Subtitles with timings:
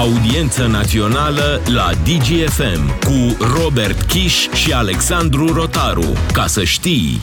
[0.00, 6.04] Audiență națională la DGFM cu Robert Kiș și Alexandru Rotaru.
[6.32, 7.20] Ca să știi...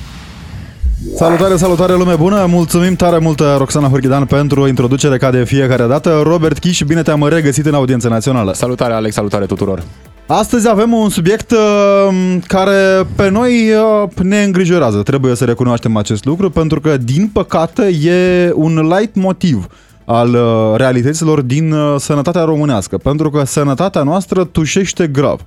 [1.16, 2.46] Salutare, salutare lume bună!
[2.50, 6.22] Mulțumim tare mult Roxana Hurghidan pentru introducere ca de fiecare dată.
[6.24, 8.54] Robert Kiș, bine te-am regăsit în audiență națională.
[8.54, 9.84] Salutare Alex, salutare tuturor!
[10.28, 13.72] Astăzi avem un subiect uh, care pe noi
[14.04, 15.02] uh, ne îngrijorează.
[15.02, 19.68] Trebuie să recunoaștem acest lucru pentru că, din păcate, e un light motiv
[20.10, 25.46] al uh, realităților din uh, sănătatea românească, pentru că sănătatea noastră tușește grav.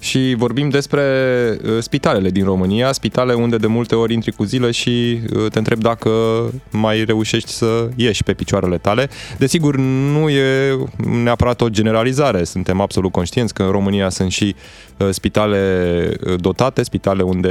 [0.00, 1.02] Și vorbim despre
[1.64, 5.58] uh, spitalele din România, spitale unde de multe ori intri cu zile și uh, te
[5.58, 6.10] întreb dacă
[6.70, 9.08] mai reușești să ieși pe picioarele tale.
[9.38, 9.76] Desigur,
[10.12, 10.78] nu e
[11.22, 17.22] neapărat o generalizare, suntem absolut conștienți că în România sunt și uh, spitale dotate, spitale
[17.22, 17.50] unde,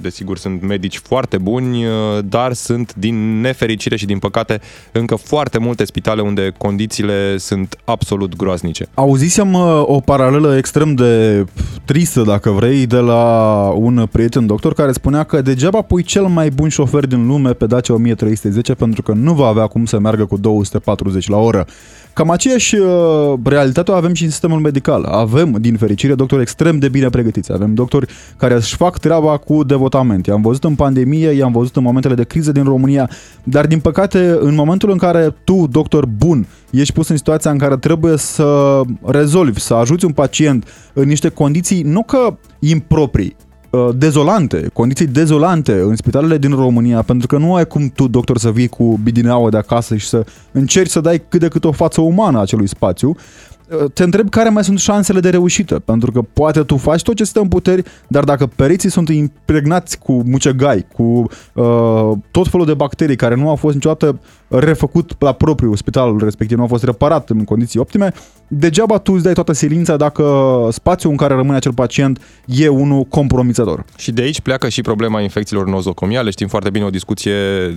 [0.00, 1.84] desigur, sunt medici foarte buni,
[2.24, 4.60] dar sunt din nefericire și din păcate
[4.92, 8.86] încă foarte multe spitale unde condițiile sunt absolut groaznice.
[8.94, 11.44] Auzisem o paralelă extrem de
[11.84, 16.50] tristă, dacă vrei, de la un prieten doctor care spunea că degeaba pui cel mai
[16.50, 20.24] bun șofer din lume pe Dacia 1310 pentru că nu va avea cum să meargă
[20.26, 21.66] cu 240 la oră.
[22.12, 25.04] Cam aceeași uh, realitate o avem și în sistemul medical.
[25.04, 27.52] Avem, din fericire, doctori extrem de bine pregătiți.
[27.52, 30.26] Avem doctori care își fac treaba cu devotament.
[30.26, 33.10] I-am văzut în pandemie, i-am văzut în momentele de criză din România,
[33.44, 37.58] dar din păcate, în momentul în care tu, doctor bun, ești pus în situația în
[37.58, 43.49] care trebuie să rezolvi, să ajuți un pacient în niște condiții nu că improprii, Uh,
[43.94, 48.50] dezolante, condiții dezolante în spitalele din România, pentru că nu ai cum tu, doctor, să
[48.50, 52.00] vii cu bidineaua de acasă și să încerci să dai cât de cât o față
[52.00, 53.49] umană acelui spațiu, uh,
[53.94, 57.24] te întreb care mai sunt șansele de reușită, pentru că poate tu faci tot ce
[57.24, 62.74] stă în puteri, dar dacă pereții sunt impregnați cu mucegai, cu uh, tot felul de
[62.74, 67.30] bacterii care nu au fost niciodată refăcut la propriu spitalul respectiv, nu a fost reparat
[67.30, 68.12] în condiții optime,
[68.48, 70.24] degeaba tu îți dai toată silința dacă
[70.70, 73.84] spațiul în care rămâne acel pacient e unul compromițător.
[73.96, 76.30] Și de aici pleacă și problema infecțiilor nozocomiale.
[76.30, 77.34] Știm foarte bine o discuție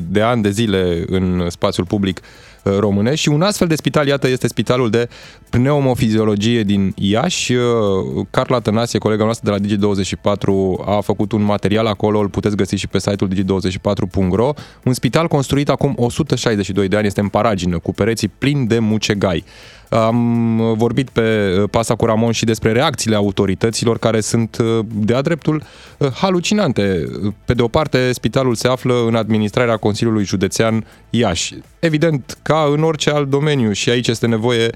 [0.09, 2.19] de ani de zile în spațiul public
[2.63, 5.09] uh, românesc și un astfel de spital, iată, este spitalul de
[5.49, 7.53] pneumofiziologie din Iași.
[7.53, 12.55] Uh, Carla Tănasie, colega noastră de la Digi24, a făcut un material acolo, îl puteți
[12.55, 14.53] găsi și pe site-ul digi24.ro.
[14.83, 19.43] Un spital construit acum 162 de ani, este în paragină, cu pereții plini de mucegai.
[19.93, 25.21] Am vorbit pe uh, Pasa cu Ramon și despre reacțiile autorităților care sunt uh, de-a
[25.21, 25.63] dreptul
[25.97, 27.03] uh, halucinante.
[27.45, 31.55] Pe de o parte, spitalul se află în administrarea Consiliului Județean Iași.
[31.79, 34.69] Evident, ca în orice alt domeniu și aici este nevoie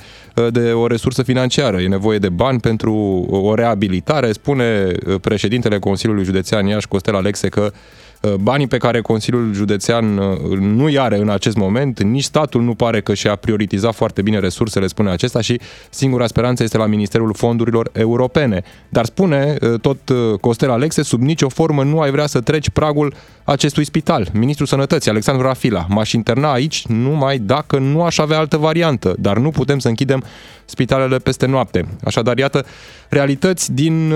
[0.50, 2.94] de o resursă financiară, e nevoie de bani pentru
[3.30, 4.32] o reabilitare.
[4.32, 4.92] Spune
[5.22, 8.07] președintele Consiliului Județean Iași, Costel Alexe, că Uh,
[8.40, 12.74] banii pe care Consiliul Județean uh, nu îi are în acest moment, nici statul nu
[12.74, 17.34] pare că și-a prioritizat foarte bine resursele, spune acesta, și singura speranță este la Ministerul
[17.34, 18.64] Fondurilor Europene.
[18.90, 19.98] Dar spune uh, tot
[20.42, 23.14] Costel Alexe, sub nicio formă nu ai vrea să treci pragul
[23.44, 24.28] acestui spital.
[24.34, 29.38] Ministrul Sănătății, Alexandru Rafila, m-aș interna aici numai dacă nu aș avea altă variantă, dar
[29.38, 30.24] nu putem să închidem
[30.66, 31.88] spitalele peste noapte.
[32.04, 32.66] Așadar, iată,
[33.10, 34.14] realități din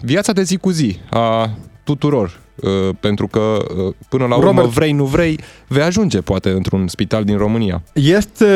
[0.00, 1.50] viața de zi cu zi a
[1.84, 2.51] tuturor Uh,
[3.00, 7.24] pentru că uh, până la urmă Robert, vrei, nu vrei, vei ajunge poate într-un spital
[7.24, 7.82] din România.
[7.92, 8.46] Este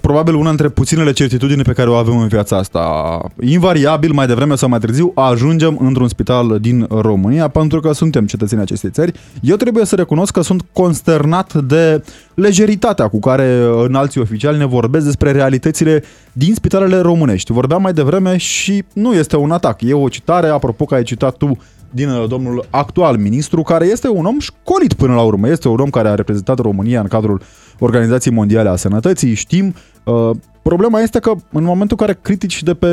[0.00, 3.20] probabil una dintre puținele certitudini pe care o avem în viața asta.
[3.40, 8.64] Invariabil, mai devreme sau mai târziu, ajungem într-un spital din România pentru că suntem cetățenii
[8.64, 9.12] acestei țări.
[9.40, 14.66] Eu trebuie să recunosc că sunt consternat de lejeritatea cu care în alții oficiali ne
[14.66, 16.02] vorbesc despre realitățile
[16.32, 17.52] din spitalele românești.
[17.52, 21.36] Vorbeam mai devreme și nu este un atac, e o citare, apropo că ai citat
[21.36, 21.58] tu
[21.90, 25.48] din uh, domnul actual ministru, care este un om școlit până la urmă.
[25.48, 27.40] Este un om care a reprezentat România în cadrul
[27.78, 29.74] Organizației Mondiale a Sănătății, știm.
[30.04, 30.30] Uh,
[30.62, 32.88] problema este că în momentul în care critici de pe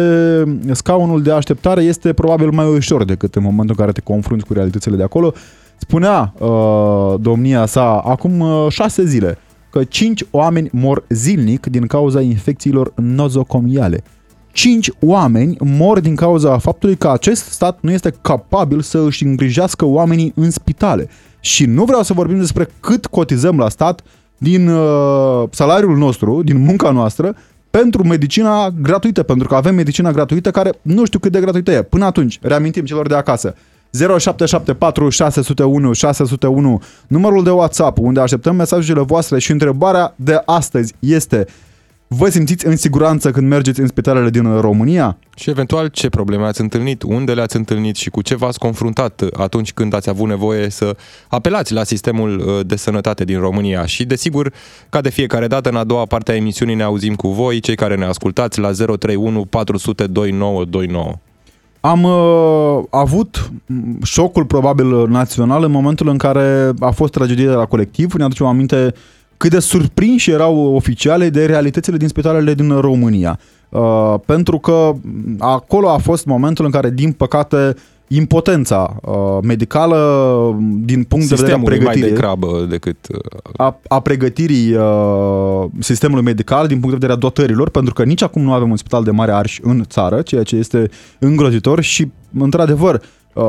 [0.71, 4.53] scaunul de așteptare este probabil mai ușor decât în momentul în care te confrunți cu
[4.53, 5.33] realitățile de acolo.
[5.77, 9.37] Spunea uh, domnia sa acum uh, șase zile
[9.71, 14.03] că cinci oameni mor zilnic din cauza infecțiilor nozocomiale.
[14.57, 19.85] 5 oameni mor din cauza faptului că acest stat nu este capabil să își îngrijească
[19.85, 21.09] oamenii în spitale.
[21.39, 24.01] Și nu vreau să vorbim despre cât cotizăm la stat
[24.37, 27.35] din uh, salariul nostru, din munca noastră,
[27.69, 31.81] pentru medicina gratuită, pentru că avem medicina gratuită care nu știu cât de gratuită e.
[31.81, 33.55] Până atunci, reamintim celor de acasă,
[33.91, 41.45] 0774 601 601, numărul de WhatsApp unde așteptăm mesajele voastre și întrebarea de astăzi este
[42.09, 45.17] Vă simțiți în siguranță când mergeți în spitalele din România?
[45.35, 49.73] Și eventual ce probleme ați întâlnit, unde le-ați întâlnit și cu ce v-ați confruntat atunci
[49.73, 50.95] când ați avut nevoie să
[51.27, 53.85] apelați la sistemul uh, de sănătate din România.
[53.85, 54.53] Și desigur,
[54.89, 57.75] ca de fiecare dată, în a doua parte a emisiunii ne auzim cu voi, cei
[57.75, 61.11] care ne ascultați la 031 400 2929.
[61.79, 63.51] Am uh, avut
[64.03, 68.13] șocul probabil național în momentul în care a fost tragedia la colectiv.
[68.13, 68.93] Ne aducem aminte
[69.37, 73.39] cât de surprinși erau oficiale de realitățile din spitalele din România.
[73.69, 74.93] Uh, pentru că
[75.39, 77.75] acolo a fost momentul în care, din păcate,
[78.07, 79.97] impotența uh, medicală
[80.79, 82.97] din punct Sistemul de vedere a pregătirii, mai degrabă decât...
[83.11, 83.19] Uh,
[83.57, 88.21] a, a pregătirii uh, sistemului medical din punct de vedere a dotărilor, pentru că nici
[88.21, 92.11] acum nu avem un spital de mare arși în țară, ceea ce este îngrozitor și,
[92.39, 93.01] într-adevăr,
[93.33, 93.43] uh,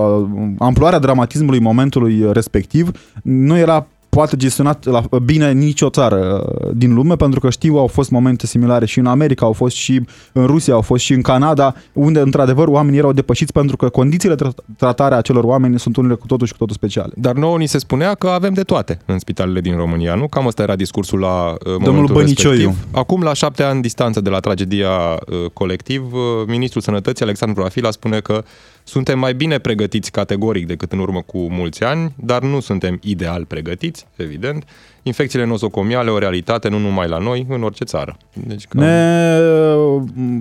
[0.58, 2.90] amploarea dramatismului momentului respectiv
[3.22, 7.86] nu era poate gestionat la, bine nicio țară uh, din lume, pentru că știu, au
[7.86, 10.02] fost momente similare și în America, au fost și
[10.32, 14.34] în Rusia, au fost și în Canada, unde într-adevăr oamenii erau depășiți pentru că condițiile
[14.34, 17.12] de tratare a acelor oameni sunt unele cu totul și cu totul speciale.
[17.16, 20.28] Dar nouă ni se spunea că avem de toate în spitalele din România, nu?
[20.28, 22.56] Cam asta era discursul la uh, momentul Domnul Bănicioiu.
[22.56, 22.86] respectiv.
[22.92, 27.90] Acum, la șapte ani distanță de la tragedia uh, colectiv, uh, ministrul sănătății, Alexandru Rafila,
[27.90, 28.44] spune că
[28.88, 33.44] suntem mai bine pregătiți categoric decât în urmă cu mulți ani, dar nu suntem ideal
[33.44, 34.64] pregătiți, evident.
[35.08, 38.16] Infecțiile nozocomiale o realitate nu numai la noi, în orice țară.
[38.46, 38.80] Deci, cam...
[38.82, 39.36] Ne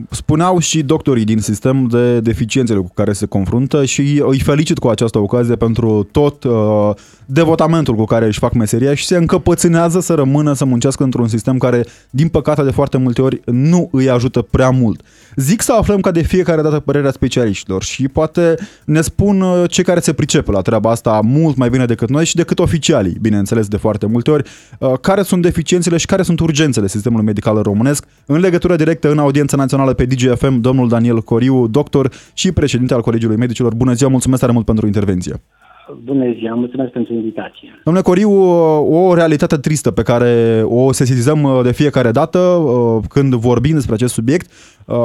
[0.10, 4.88] spuneau și doctorii din sistem de deficiențele cu care se confruntă și îi felicit cu
[4.88, 6.92] această ocazie pentru tot uh,
[7.26, 11.58] devotamentul cu care își fac meseria și se încăpățânează să rămână să muncească într-un sistem
[11.58, 15.02] care, din păcate, de foarte multe ori nu îi ajută prea mult.
[15.36, 18.56] Zic să aflăm ca de fiecare dată părerea specialiștilor și poate
[18.86, 22.26] ne spun uh, cei care se pricepe la treaba asta mult mai bine decât noi
[22.26, 24.50] și decât oficialii, bineînțeles, de foarte multe ori, uh,
[25.02, 28.08] care sunt deficiențele și care sunt urgențele sistemului medical românesc.
[28.26, 33.02] În legătură directă în audiența națională pe DGFM, domnul Daniel Coriu, doctor și președinte al
[33.02, 33.76] Colegiului Medicilor.
[33.76, 35.42] Bună ziua, mulțumesc tare mult pentru intervenție.
[36.04, 37.82] Bună ziua, mulțumesc pentru invitație.
[37.84, 38.32] Domnule Coriu,
[38.94, 43.94] o realitate tristă pe care o sesizăm uh, de fiecare dată uh, când vorbim despre
[43.94, 44.52] acest subiect,
[44.86, 44.96] uh,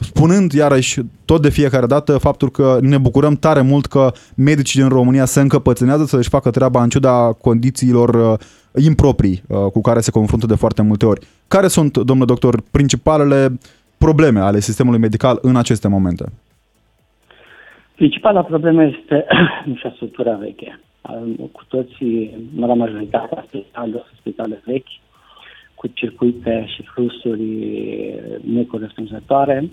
[0.00, 4.88] spunând iarăși tot de fiecare dată faptul că ne bucurăm tare mult că medicii din
[4.88, 8.38] România se încăpățânează să-și facă treaba în ciuda condițiilor
[8.84, 9.42] improprii
[9.72, 11.26] cu care se confruntă de foarte multe ori.
[11.48, 13.58] Care sunt, domnule doctor, principalele
[13.98, 16.24] probleme ale sistemului medical în aceste momente?
[17.94, 19.26] Principala problemă este
[19.74, 20.80] infrastructura veche.
[21.52, 25.00] Cu toții, marea majoritatea spitale, spitale vechi,
[25.74, 27.44] cu circuite și flusuri
[28.44, 29.70] necorespunzătoare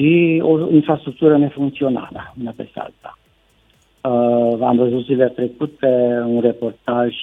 [0.00, 3.18] și o infrastructură nefuncțională, una peste alta.
[4.02, 7.14] Uh, am văzut zile trecute un reportaj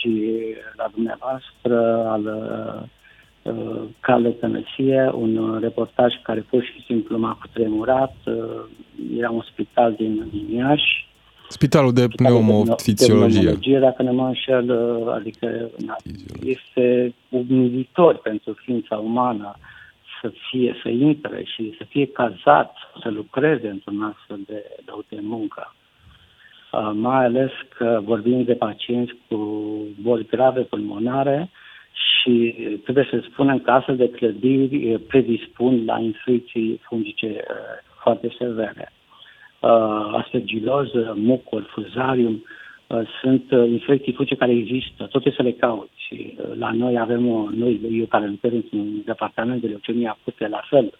[0.75, 2.89] la dumneavoastră al uh,
[3.47, 8.15] Uh, cale Tănăsie, un uh, reportaj care pur și simplu m-a cutremurat.
[8.25, 8.33] Uh,
[9.17, 11.07] era un spital din, din Iași.
[11.49, 13.79] Spitalul de pneumofisiologie.
[13.79, 14.71] Dacă nu mă înșel,
[15.13, 15.69] adică
[16.43, 19.55] este umilitor pentru ființa umană
[20.21, 24.63] să fie, să intre și să fie cazat, să lucreze într-un astfel de,
[25.09, 25.75] de muncă.
[26.77, 29.37] Uh, mai ales că vorbim de pacienți cu
[30.01, 31.49] boli grave pulmonare,
[32.27, 37.43] și trebuie să spunem că astfel de clădiri predispun la infecții fungice
[38.01, 38.91] foarte severe.
[40.11, 42.43] Aspergiloză, mucor, fuzarium,
[43.21, 46.25] sunt infecții fungice care există, tot trebuie să le cauți.
[46.59, 50.93] La noi avem, o, noi, eu care lucrez în departament de leucemie acută, la fel,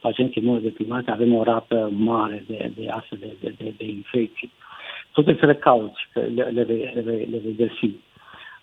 [0.00, 4.50] pacienții imunodeprimați, avem o rată mare de, de astfel de, de, de, de infecții.
[4.50, 4.67] Tot
[5.22, 7.94] trebuie să le cauți, că le, le, le, le, le vei găsi.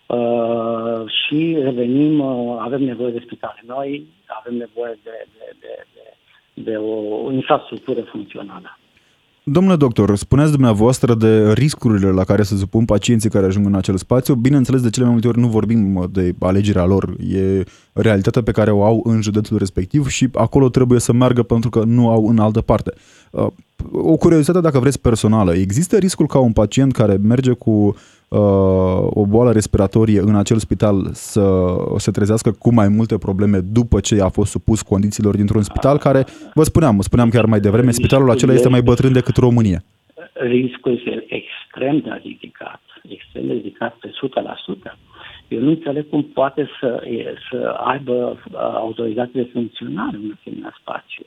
[0.06, 6.70] Uh, și revenim, uh, avem nevoie de spitale noi, avem nevoie de, de, de, de,
[6.70, 8.78] de o infrastructură funcțională.
[9.48, 13.96] Domnule doctor, spuneți dumneavoastră de riscurile la care se supun pacienții care ajung în acel
[13.96, 14.34] spațiu.
[14.34, 17.16] Bineînțeles, de cele mai multe ori nu vorbim de alegerea lor.
[17.32, 17.62] E
[17.92, 21.84] realitatea pe care o au în județul respectiv și acolo trebuie să meargă pentru că
[21.84, 22.92] nu au în altă parte.
[23.30, 23.46] Uh,
[23.92, 25.54] o curiozitate, dacă vreți, personală.
[25.54, 27.94] Există riscul ca un pacient care merge cu uh,
[28.28, 31.44] o boală respiratorie în acel spital să
[31.96, 36.24] se trezească cu mai multe probleme după ce a fost supus condițiilor dintr-un spital care,
[36.54, 39.82] vă spuneam, spuneam chiar mai devreme, spitalul acela este mai bătrân decât România.
[40.32, 44.10] Riscul este extrem de ridicat, extrem de ridicat pe
[44.88, 44.96] 100%.
[45.48, 47.02] Eu nu înțeleg cum poate să,
[47.50, 51.24] să aibă uh, autoritate de funcționare în asemenea spațiu.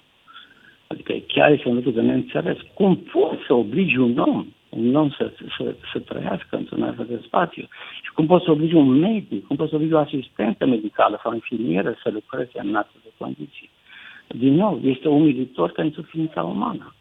[0.87, 2.57] Adică chiar este un lucru de neînțeles.
[2.73, 7.21] Cum poți să obligi un om un om să, să, să trăiască într-un astfel de
[7.25, 7.67] spațiu.
[8.01, 11.33] Și cum poți să obligi un medic, cum poți să obligi o asistentă medicală sau
[11.33, 13.69] infirmieră să lucreze în astfel de condiții.
[14.27, 16.93] Din nou, este umilitor pentru ființa umană.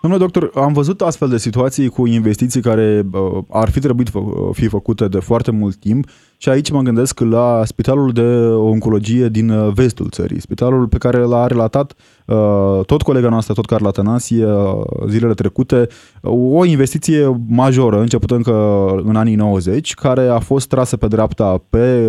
[0.00, 4.20] Domnule doctor, am văzut astfel de situații cu investiții care uh, ar fi trebuit fă,
[4.52, 8.22] fi făcute de foarte mult timp și aici mă gândesc la spitalul de
[8.54, 11.94] oncologie din uh, vestul țării, spitalul pe care l-a relatat
[12.26, 15.88] uh, tot colega noastră, tot Carla Tănasie, uh, zilele trecute,
[16.22, 22.08] o investiție majoră, început încă în anii 90, care a fost trasă pe dreapta pe,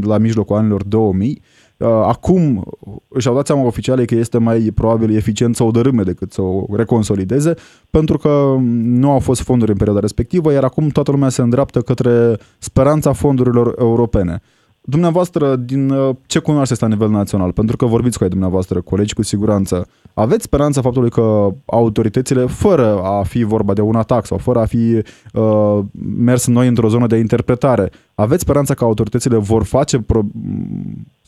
[0.00, 2.64] la mijlocul anilor 2000 Uh, acum
[3.08, 6.40] își au dat seama oficiale că este mai probabil eficient să o dărâme decât să
[6.40, 7.54] o reconsolideze,
[7.90, 11.80] pentru că nu au fost fonduri în perioada respectivă, iar acum toată lumea se îndreaptă
[11.80, 14.42] către speranța fondurilor europene.
[14.84, 17.52] Dumneavoastră, din uh, ce cunoașteți la nivel național?
[17.52, 19.86] Pentru că vorbiți cu ai dumneavoastră, colegi, cu siguranță.
[20.14, 24.64] Aveți speranța faptului că autoritățile, fără a fi vorba de un atac sau fără a
[24.64, 25.78] fi uh,
[26.16, 30.26] mers noi într-o zonă de interpretare, aveți speranța că autoritățile vor face pro-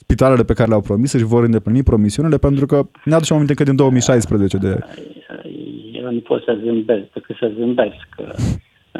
[0.05, 3.65] spitalele pe care le-au promis și vor îndeplini promisiunile, pentru că ne aducem aminte că
[3.65, 4.73] din 2016 de...
[5.93, 8.09] Eu nu pot să zâmbesc, decât să zâmbesc.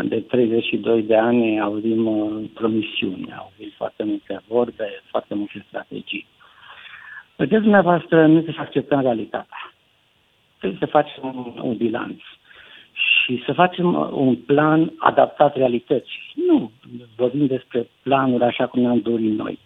[0.03, 6.27] De 32 de ani auzim uh, promisiuni, auzim foarte multe vorbe, foarte multe strategii.
[7.37, 9.73] Vedeți, dumneavoastră, nu se să acceptăm realitatea.
[10.59, 12.21] Trebuie să facem un, un bilanț
[12.93, 16.21] și să facem uh, un plan adaptat realității.
[16.47, 16.71] Nu
[17.17, 19.59] vorbim despre planuri așa cum ne-am dorit noi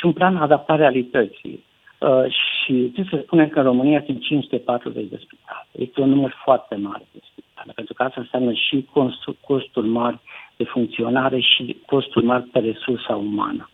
[0.00, 1.64] ci un plan adaptat realității.
[1.98, 5.66] Uh, și trebuie să spunem că în România sunt 540 de spitale.
[5.72, 8.88] Este un număr foarte mare de spitale, pentru că asta înseamnă și
[9.40, 10.18] costuri mari
[10.56, 13.70] de funcționare și costuri mari pe resursa umană.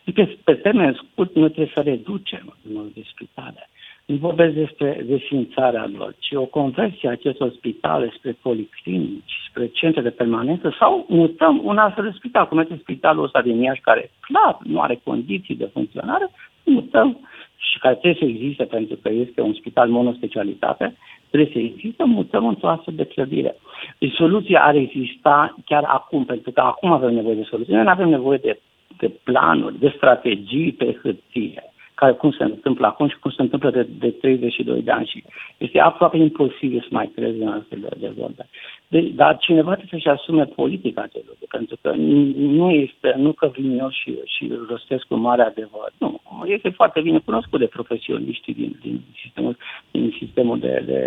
[0.00, 3.68] Adică, pe termen scurt, noi trebuie să reducem numărul de spitale.
[4.04, 10.00] Nu vorbesc despre desfințarea lor, ci o conversie a acestor spitale spre policlinici, spre centre
[10.00, 14.10] de permanență sau mutăm un astfel de spital, cum este spitalul ăsta din Iași, care
[14.20, 16.30] clar nu are condiții de funcționare,
[16.64, 20.96] mutăm și care trebuie să existe pentru că este un spital monospecialitate,
[21.30, 23.56] trebuie să existe, mutăm într-o astfel de clădire.
[23.98, 27.72] Deci soluția ar exista chiar acum, pentru că acum avem nevoie de soluții.
[27.74, 28.60] Noi nu avem nevoie de,
[28.98, 31.62] de planuri, de strategii pe hârtie
[32.00, 35.24] care cum se întâmplă acum și cum se întâmplă de, de 32 de ani și
[35.56, 38.48] este aproape imposibil să mai crezi în astfel de dezvoltare.
[38.88, 41.92] De, dar cineva trebuie să-și asume politica de lucru, pentru că
[42.36, 45.92] nu este, nu că vin eu și, și rostesc cu mare adevăr.
[45.98, 49.56] Nu, este foarte bine cunoscut de profesioniștii din, din sistemul,
[49.90, 51.00] din sistemul de, de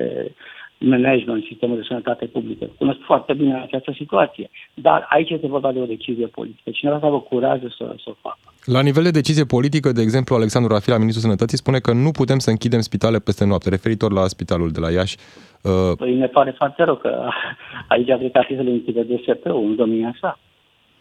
[0.80, 2.70] management, sistemul de sănătate publică.
[2.78, 4.50] Cunosc foarte bine această situație.
[4.74, 6.70] Dar aici este vorba de o decizie politică.
[6.72, 8.38] Cineva să aibă curajul să, să o facă.
[8.66, 12.40] La nivel de decizie politică, de exemplu, Alexandru Rafila, ministrul Sănătății, spune că nu putem
[12.40, 15.18] să închidem spitale peste noapte, referitor la spitalul de la Iași.
[15.64, 15.98] Uh...
[15.98, 17.30] Păi ne pare foarte rău că
[17.88, 20.40] aici cred că ar fi să le închide DSP-ul în domnia sa.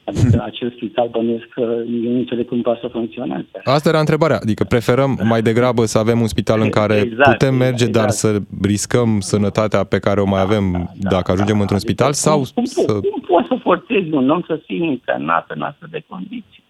[0.09, 1.61] Adică acel spital bănuiesc că
[2.05, 3.61] eu nu înțeleg cum poate să funcționeze.
[3.65, 4.39] Asta era întrebarea.
[4.43, 7.93] Adică preferăm mai degrabă să avem un spital în care exact, putem merge, exact.
[7.93, 11.79] dar să riscăm sănătatea pe care o mai avem da, da, dacă ajungem da, într-un
[11.79, 12.07] spital?
[12.07, 12.93] Adică, sau cum, să...
[12.93, 16.63] cum poți să forțezi un om să fie internat în astfel de condiții?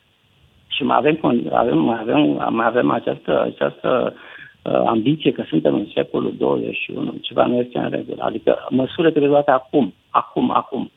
[0.66, 1.18] Și mai avem,
[1.52, 4.14] avem, mai avem, mai avem această, această
[4.62, 8.22] uh, ambiție că suntem în secolul 21, ceva nu este în regulă.
[8.22, 10.90] Adică măsurile trebuie luate acum, acum, acum,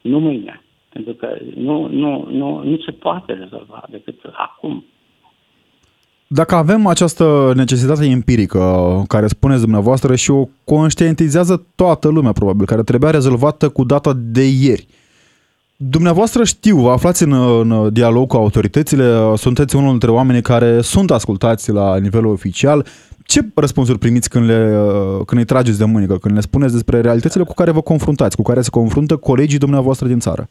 [0.00, 0.60] nu mâine.
[0.92, 4.84] Pentru că nu, nu, nu, nu se poate rezolva decât acum.
[6.26, 12.82] Dacă avem această necesitate empirică care spuneți dumneavoastră și o conștientizează toată lumea probabil, care
[12.82, 14.86] trebuia rezolvată cu data de ieri,
[15.82, 21.10] Dumneavoastră știu, vă aflați în, în dialog cu autoritățile, sunteți unul dintre oamenii care sunt
[21.10, 22.86] ascultați la nivelul oficial.
[23.24, 24.76] Ce răspunsuri primiți când, le,
[25.26, 28.42] când îi trageți de mânică, când le spuneți despre realitățile cu care vă confruntați, cu
[28.42, 30.48] care se confruntă colegii dumneavoastră din țară?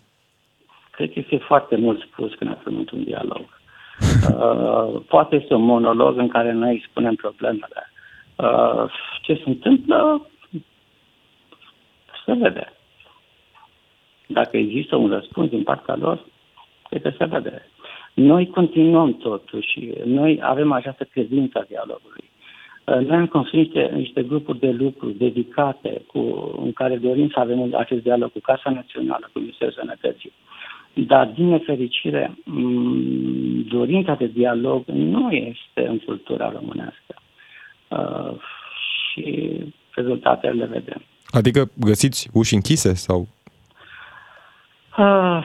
[0.99, 3.45] Cred că este foarte mult spus când avem într-un dialog.
[4.29, 7.91] Uh, poate este un monolog în care noi spunem problemele.
[8.35, 8.91] Uh,
[9.21, 10.27] ce se întâmplă,
[12.25, 12.73] se vede.
[14.27, 16.25] Dacă există un răspuns din partea lor,
[16.89, 17.67] cred că se vede.
[18.13, 22.29] Noi continuăm totuși, noi avem această credință a dialogului.
[22.85, 26.19] Uh, noi am construit niște, niște grupuri de lucru dedicate cu,
[26.63, 30.33] în care dorim să avem acest dialog cu Casa Națională, cu Ministerul Sănătății.
[30.93, 32.37] Dar, din nefericire,
[33.69, 37.15] dorința de dialog nu este în cultura românească.
[37.87, 38.37] Uh,
[39.11, 39.51] și
[39.95, 41.01] rezultatele le vedem.
[41.27, 43.27] Adică găsiți uși închise sau?
[44.97, 45.43] Uh,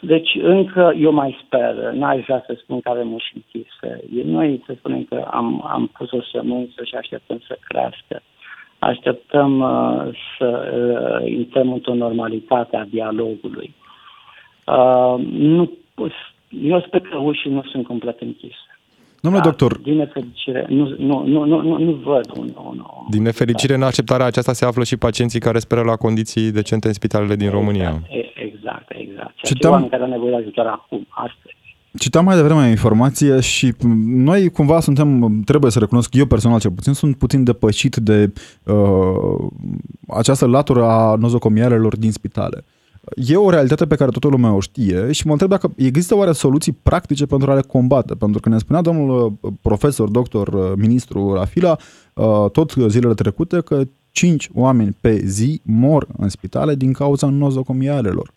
[0.00, 4.04] deci încă eu mai sper, n-aș vrea să spun că avem uși închise.
[4.24, 8.22] Noi să spunem că am, am pus o sămânță și așteptăm să crească.
[8.78, 13.74] așteptăm uh, să uh, intrăm într-o normalitate a dialogului.
[14.66, 15.70] Uh, nu,
[16.48, 18.66] eu sper că ușii nu sunt complet închise.
[19.20, 23.06] Domnule Da, doctor, Din nefericire, nu, nu, nu, nu, nu, nu văd un, un, un
[23.10, 26.92] Din nefericire, în acceptarea aceasta se află și pacienții care speră la condiții decente în
[26.92, 28.02] spitalele din România.
[28.08, 28.92] Exact, exact.
[28.96, 29.34] exact.
[29.36, 31.54] Și Citam- oameni care au nevoie de ajutor acum, astăzi.
[31.98, 33.74] Citam mai devreme o informație și
[34.06, 38.32] noi cumva suntem, trebuie să recunosc, eu personal cel puțin, sunt puțin depășit de
[38.64, 39.48] uh,
[40.08, 42.64] această latură a nozocomialelor din spitale.
[43.14, 46.32] E o realitate pe care toată lumea o știe și mă întreb dacă există oare
[46.32, 48.14] soluții practice pentru a le combate.
[48.14, 51.76] Pentru că ne spunea domnul uh, profesor, doctor, uh, ministru Rafila,
[52.14, 53.82] uh, tot zilele trecute, că
[54.12, 58.30] 5 oameni pe zi mor în spitale din cauza nozocomialelor.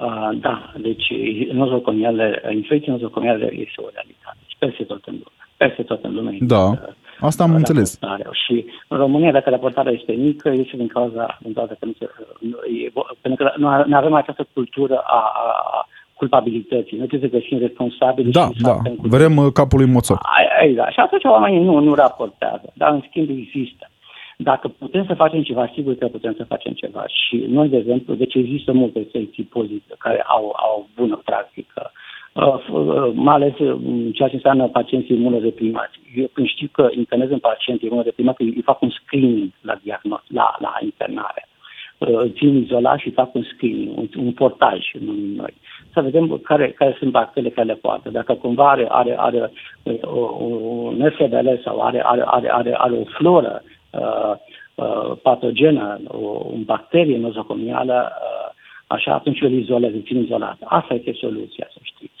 [0.00, 1.12] Uh, da, deci
[1.52, 4.38] nozocomiale, infecția nozocomiale este o realitate.
[4.46, 5.30] Și peste tot în lume.
[5.56, 6.38] Peste tot în lume.
[6.40, 7.98] Da, există asta am înțeles.
[8.00, 8.30] raportarea.
[8.46, 12.08] Și în România, dacă raportarea este mică, este din cauza, din cauza că nu, se,
[12.40, 15.46] nu, e, pentru că nu nu avem această cultură a, a,
[15.78, 16.96] a culpabilității.
[16.96, 19.90] Noi trebuie să găsim responsabili Da, și să da, avem cu- vrem uh, capul lui
[19.90, 20.18] Moțoc.
[20.36, 20.92] Ai- Exact.
[20.92, 22.72] Și atunci oamenii nu, nu raportează.
[22.74, 23.90] Dar, în schimb, există.
[24.38, 27.04] Dacă putem să facem ceva, sigur că putem să facem ceva.
[27.06, 31.80] Și noi, de exemplu, deci există multe secții pozitive care au, au bună practică.
[31.80, 32.05] Uh, f- uh,
[33.14, 33.78] mai ales uh,
[34.12, 36.00] ceea ce înseamnă pacienții imunodeprimați.
[36.14, 40.22] Eu când știu că internez un pacient imunodeprimat, îi îi fac un screening la, diagnos,
[40.26, 41.48] la, la internare.
[41.98, 45.54] Uh, Îl țin izolat și fac un screening, un, un portaj numim noi.
[45.92, 48.10] Să vedem care, care sunt bacteriile care le poartă.
[48.10, 49.50] Dacă cumva are, are, are
[49.82, 54.32] uh, o, o, un SBL sau are, are, are, are, are o floră uh,
[54.74, 58.54] uh, patogenă, o, o bacterie nozocomială, uh,
[58.86, 60.56] așa, atunci eu îl izolez, îl țin izolat.
[60.64, 62.15] Asta este soluția, să știți.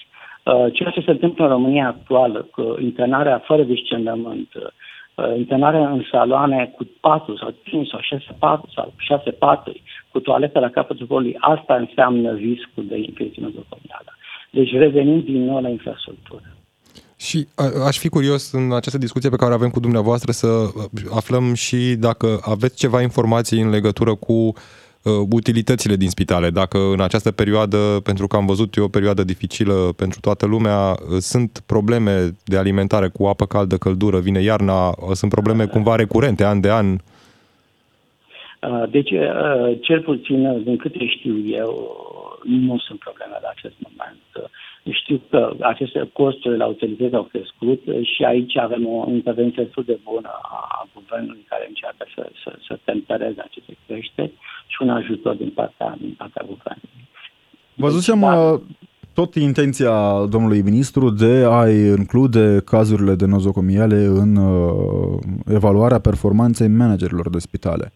[0.46, 6.02] Uh, ceea ce se întâmplă în România actuală, cu internarea fără discernământ, uh, internarea în
[6.10, 11.06] saloane cu patru sau cinci sau șase patru sau șase paturi, cu toaletă la capătul
[11.06, 14.10] bolii, asta înseamnă riscul de infecție nozocomială.
[14.50, 16.56] Deci revenim din nou la infrastructură.
[17.16, 20.46] Și a- aș fi curios în această discuție pe care o avem cu dumneavoastră să
[20.46, 24.54] uh, aflăm și dacă aveți ceva informații în legătură cu uh,
[25.30, 26.50] utilitățile din spitale.
[26.50, 30.90] Dacă în această perioadă, pentru că am văzut eu o perioadă dificilă pentru toată lumea,
[30.90, 35.94] uh, sunt probleme de alimentare cu apă caldă, căldură, vine iarna, uh, sunt probleme cumva
[35.96, 36.86] recurente, an de an.
[36.92, 41.70] Uh, Deci, uh, cel puțin, uh, din câte știu eu,
[42.44, 44.22] nu sunt probleme la acest moment.
[44.36, 44.44] Uh,
[44.92, 49.84] Știu că aceste costuri la utilizări au crescut uh, și aici avem o intervenție destul
[49.84, 54.32] de bună a guvernului care încearcă să, să, să tempereze aceste creșteri
[54.66, 57.08] și un ajutor din partea, din partea guvernului.
[57.74, 58.40] Văzusem Da.
[58.40, 58.60] uh,
[59.12, 67.30] tot intenția domnului ministru de a include cazurile de nozocomiale în uh, evaluarea performanței managerilor
[67.30, 67.92] de spitale.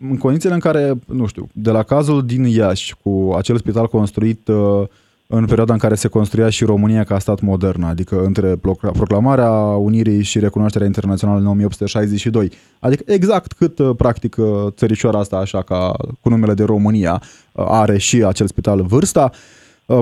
[0.00, 4.48] În condițiile în care, nu știu, de la cazul din Iași, cu acel spital construit
[4.48, 4.82] uh,
[5.26, 9.50] în perioada în care se construia și România ca stat modern, adică între procla- proclamarea
[9.60, 12.52] Unirii și recunoașterea internațională în 1862.
[12.78, 17.64] Adică exact cât uh, practic uh, țărișoara asta, așa ca cu numele de România, uh,
[17.68, 19.38] are și acel spital vârsta, uh,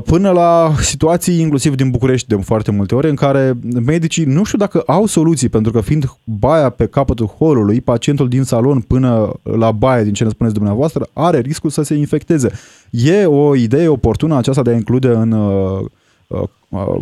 [0.05, 3.53] până la situații inclusiv din București de foarte multe ori în care
[3.87, 8.43] medicii nu știu dacă au soluții pentru că fiind baia pe capătul holului, pacientul din
[8.43, 12.51] salon până la baie, din ce ne spuneți dumneavoastră, are riscul să se infecteze.
[12.91, 15.81] E o idee oportună aceasta de a include în uh,
[16.27, 16.43] uh,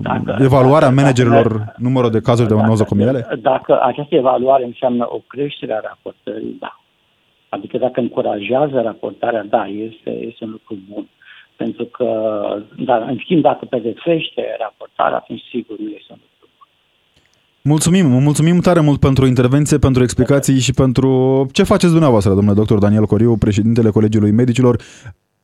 [0.03, 3.27] Dacă- evaluarea dacă- managerilor dacă- numărul de cazuri de Dacă- nozocomiale?
[3.43, 6.81] Dacă această evaluare înseamnă o creștere a raportării, da.
[7.49, 11.09] Adică dacă încurajează raportarea, da, este, este un lucru bun.
[11.62, 12.09] Pentru că,
[12.85, 16.68] dar, în schimb, dacă pedepsește raportarea, atunci sigur nu este un lucru bun.
[17.73, 21.11] Mulțumim, mulțumim tare mult pentru intervenție, pentru explicații și pentru
[21.53, 24.83] ce faceți dumneavoastră, domnule doctor Daniel Coriu, președintele Colegiului Medicilor.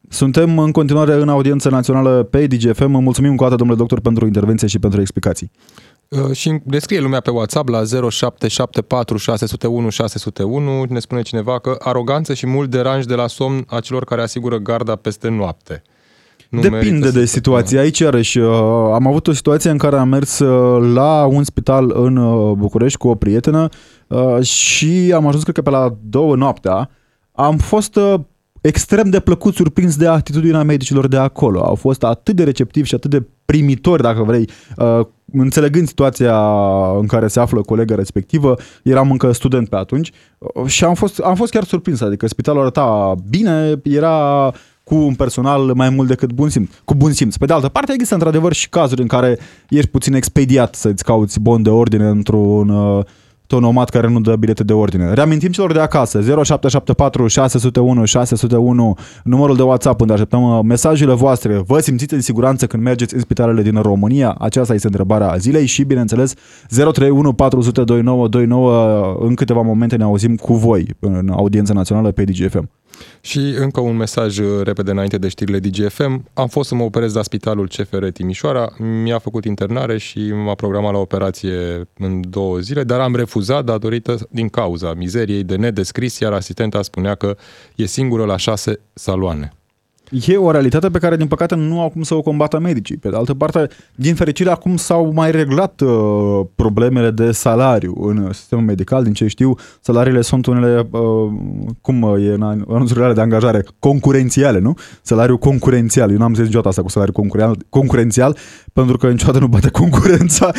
[0.09, 2.91] Suntem în continuare în audiență națională pe DGFM.
[2.91, 5.51] Mulțumim încă o dată, domnule doctor, pentru intervenție și pentru explicații.
[6.09, 10.85] Uh, Și ne scrie lumea pe WhatsApp la 0774 601 601.
[10.89, 14.57] Ne spune cineva că aroganță și mult deranj de la somn a celor care asigură
[14.57, 15.83] garda peste noapte.
[16.51, 17.79] Nu merită Depinde să de se situație.
[17.79, 18.53] Aici, iarăși, uh,
[18.93, 22.99] am avut o situație în care am mers uh, la un spital în uh, București
[22.99, 23.69] cu o prietenă
[24.07, 26.91] uh, și am ajuns, cred că pe la două noaptea.
[27.33, 28.15] Am fost uh,
[28.61, 31.65] extrem de plăcut surprins de atitudinea medicilor de acolo.
[31.65, 35.01] Au fost atât de receptivi și atât de primitori, dacă vrei, uh,
[35.33, 36.39] înțelegând situația
[36.99, 41.19] în care se află colega respectivă, eram încă student pe atunci uh, și am fost,
[41.19, 44.53] am fost chiar surprins, adică spitalul arăta bine, era
[44.91, 47.37] cu un personal mai mult decât bun simț, cu bun simț.
[47.37, 51.41] Pe de altă parte, există într-adevăr și cazuri în care ești puțin expediat să-ți cauți
[51.41, 53.05] bon de ordine într-un uh,
[53.47, 55.13] tonomat care nu dă bilete de ordine.
[55.13, 61.63] Reamintim celor de acasă, 0774 601 601, numărul de WhatsApp unde așteptăm uh, mesajele voastre.
[61.67, 64.35] Vă simțiți în siguranță când mergeți în spitalele din România?
[64.39, 66.35] Aceasta este întrebarea zilei și, bineînțeles,
[66.69, 69.17] 031 400 2929.
[69.21, 72.71] În câteva momente ne auzim cu voi în audiența națională pe DGFM.
[73.21, 76.25] Și încă un mesaj uh, repede înainte de știrile DGFM.
[76.35, 80.93] Am fost să mă operez la spitalul CFR Timișoara, mi-a făcut internare și m-a programat
[80.93, 86.33] la operație în două zile, dar am refuzat datorită din cauza mizeriei de nedescris, iar
[86.33, 87.37] asistenta spunea că
[87.75, 89.56] e singură la șase saloane.
[90.11, 92.97] E o realitate pe care, din păcate, nu au cum să o combată medicii.
[92.97, 98.33] Pe de altă parte, din fericire, acum s-au mai reglat uh, problemele de salariu în
[98.33, 99.03] sistemul medical.
[99.03, 101.01] Din ce știu, salariile sunt unele, uh,
[101.81, 104.75] cum e în anunțurile de angajare, concurențiale, nu?
[105.03, 106.11] Salariul concurențial.
[106.11, 108.37] Eu n-am zis niciodată asta cu salariu concurențial, concurențial
[108.77, 110.51] pentru că niciodată nu bate concurența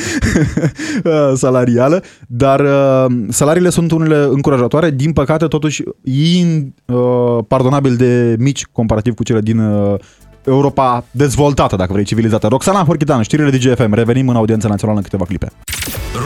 [1.04, 8.66] uh, salarială, dar uh, salariile sunt unele încurajatoare, din păcate, totuși, impardonabil uh, de mici
[8.66, 10.00] comparativ cu cele țările din uh,
[10.48, 12.48] Europa dezvoltată, dacă vrei, civilizată.
[12.48, 13.94] Roxana Horchidan, știrile de GFM.
[13.94, 15.48] Revenim în audiența națională în câteva clipe.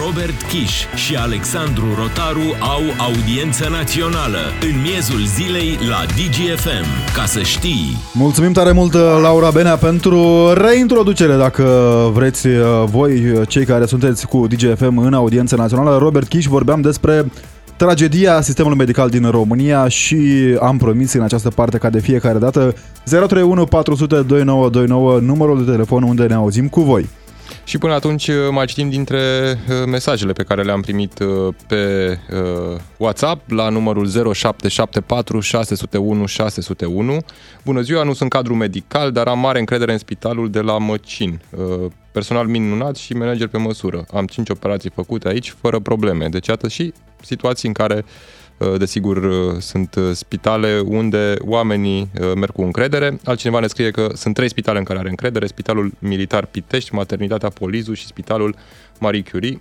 [0.06, 7.14] Robert Kiș și Alexandru Rotaru au audiență națională în miezul zilei la DGFM.
[7.16, 7.98] Ca să știi!
[8.14, 11.64] Mulțumim tare mult, Laura Benea, pentru reintroducere, dacă
[12.14, 15.98] vreți uh, voi, cei care sunteți cu DGFM în audiență națională.
[15.98, 17.32] Robert Kiș, vorbeam despre
[17.86, 20.18] tragedia sistemului medical din România și
[20.60, 26.04] am promis în această parte ca de fiecare dată 031 400 2929 numărul de telefon
[26.04, 27.10] unde ne auzim cu voi.
[27.64, 29.20] Și până atunci uh, mai citim dintre
[29.70, 32.18] uh, mesajele pe care le-am primit uh, pe
[32.98, 37.18] WhatsApp la numărul 0774 601 601.
[37.64, 41.42] Bună ziua, nu sunt cadru medical, dar am mare încredere în spitalul de la Măcin.
[42.12, 44.06] Personal minunat și manager pe măsură.
[44.14, 46.28] Am 5 operații făcute aici fără probleme.
[46.28, 48.41] Deci iată și situații în care Uh,
[48.78, 53.20] desigur, uh, sunt uh, spitale unde oamenii merg cu încredere.
[53.24, 57.50] Altcineva ne scrie că sunt trei spitale în care are încredere, Spitalul Militar Pitești, Maternitatea
[57.50, 58.56] Polizu și Spitalul
[59.00, 59.58] Marie Curie.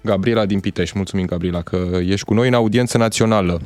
[0.00, 0.96] Gabriela din Pitești.
[0.96, 3.60] Mulțumim, Gabriela, că ești cu noi în audiență națională.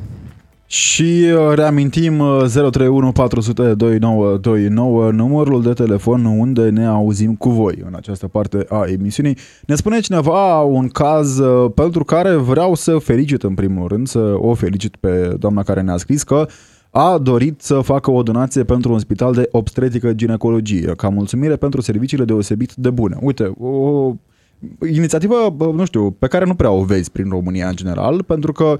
[0.70, 7.94] Și uh, reamintim 031 400 2929 numărul de telefon unde ne auzim cu voi în
[7.94, 9.36] această parte a emisiunii.
[9.66, 14.34] Ne spune cineva un caz uh, pentru care vreau să felicit în primul rând, să
[14.38, 16.46] o felicit pe doamna care ne-a scris că
[16.90, 21.80] a dorit să facă o donație pentru un spital de obstetrică ginecologie, ca mulțumire pentru
[21.80, 23.18] serviciile deosebit de bune.
[23.20, 24.12] Uite, o
[24.90, 28.78] inițiativă, nu știu, pe care nu prea o vezi prin România în general, pentru că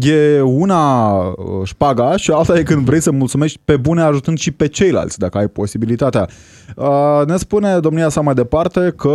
[0.00, 4.50] e una uh, șpaga și alta e când vrei să mulțumești pe bune ajutând și
[4.50, 6.28] pe ceilalți, dacă ai posibilitatea.
[6.76, 9.08] Uh, ne spune domnia sa mai departe că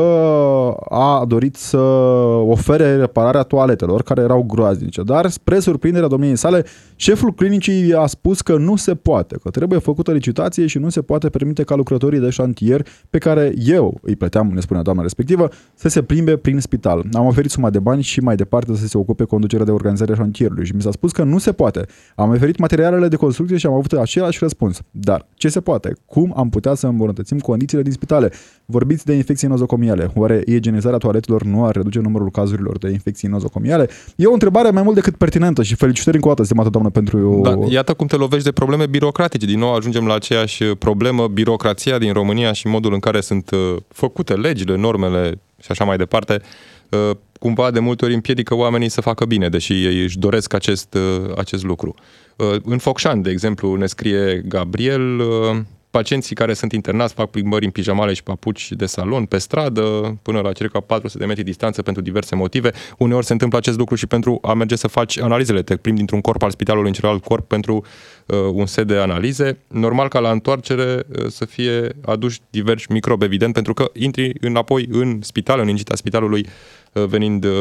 [0.90, 6.66] a dorit să ofere repararea toaletelor care erau groaznice, dar spre surprinderea domniei sale,
[6.96, 11.02] șeful clinicii a spus că nu se poate, că trebuie făcută licitație și nu se
[11.02, 15.50] poate permite ca lucrătorii de șantier pe care eu îi plăteam, ne spunea doamna respectivă,
[15.74, 17.04] să se plimbe prin spital.
[17.14, 20.16] Am oferit suma de bani și mai departe să se ocupe conducerea de organizare a
[20.46, 21.86] șantierului și mi s-a spus că nu se poate.
[22.16, 24.82] Am oferit materialele de construcție și am avut același răspuns.
[24.92, 25.96] Dar ce se poate?
[26.06, 28.32] Cum am putea să îmbunătățim condițiile din spitale.
[28.66, 30.12] Vorbiți de infecții nozocomiale.
[30.16, 33.90] Oare igienizarea toaletelor nu ar reduce numărul cazurilor de infecții nozocomiale?
[34.16, 37.42] E o întrebare mai mult decât pertinentă și felicitări încă o dată, stimată doamnă, pentru...
[37.44, 39.46] Da, iată cum te lovești de probleme birocratice.
[39.46, 43.76] Din nou ajungem la aceeași problemă, birocrația din România și modul în care sunt uh,
[43.88, 46.75] făcute legile, normele și așa mai departe uh,
[47.40, 51.38] cumva de multe ori împiedică oamenii să facă bine, deși ei își doresc acest, uh,
[51.38, 51.96] acest lucru.
[52.64, 55.22] În Focșani, de exemplu, ne scrie Gabriel,
[55.96, 60.40] pacienții care sunt internați fac plimbări în pijamale și papuci de salon, pe stradă, până
[60.40, 62.72] la circa 400 de metri distanță pentru diverse motive.
[62.98, 65.62] Uneori se întâmplă acest lucru și pentru a merge să faci analizele.
[65.62, 67.86] Te plimbi dintr-un corp al spitalului în celălalt corp pentru
[68.26, 69.58] uh, un set de analize.
[69.68, 74.88] Normal ca la întoarcere uh, să fie aduși diversi microbi, evident, pentru că intri înapoi
[74.92, 77.52] în spital, în ingita spitalului, Uh, venind uh,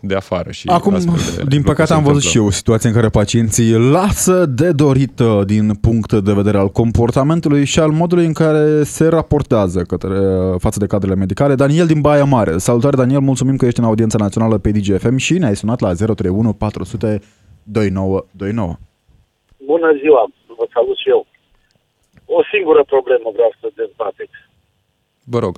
[0.00, 0.50] de afară.
[0.50, 4.72] Și Acum, de din păcate, am văzut și eu situații în care pacienții lasă de
[4.72, 9.82] dorit uh, din punct de vedere al comportamentului și al modului în care se raportează
[9.82, 10.16] către,
[10.58, 11.54] față de cadrele medicale.
[11.54, 12.58] Daniel din Baia Mare.
[12.58, 16.52] Salutare, Daniel, mulțumim că ești în audiența națională pe DGFM și ne-ai sunat la 031
[16.52, 17.20] 400
[17.62, 18.76] 2929.
[19.66, 21.26] Bună ziua, vă salut și eu.
[22.26, 24.36] O singură problemă vreau să dezbateți.
[25.24, 25.54] Vă rog.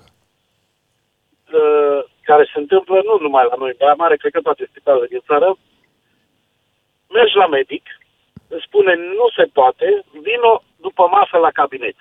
[1.52, 5.22] Uh, care se întâmplă nu numai la noi, Baia Mare, cred că toate spitalele din
[5.28, 5.48] țară,
[7.16, 7.84] mergi la medic,
[8.54, 9.86] îți spune nu se poate,
[10.26, 10.52] vino
[10.86, 11.96] după masă la cabinet.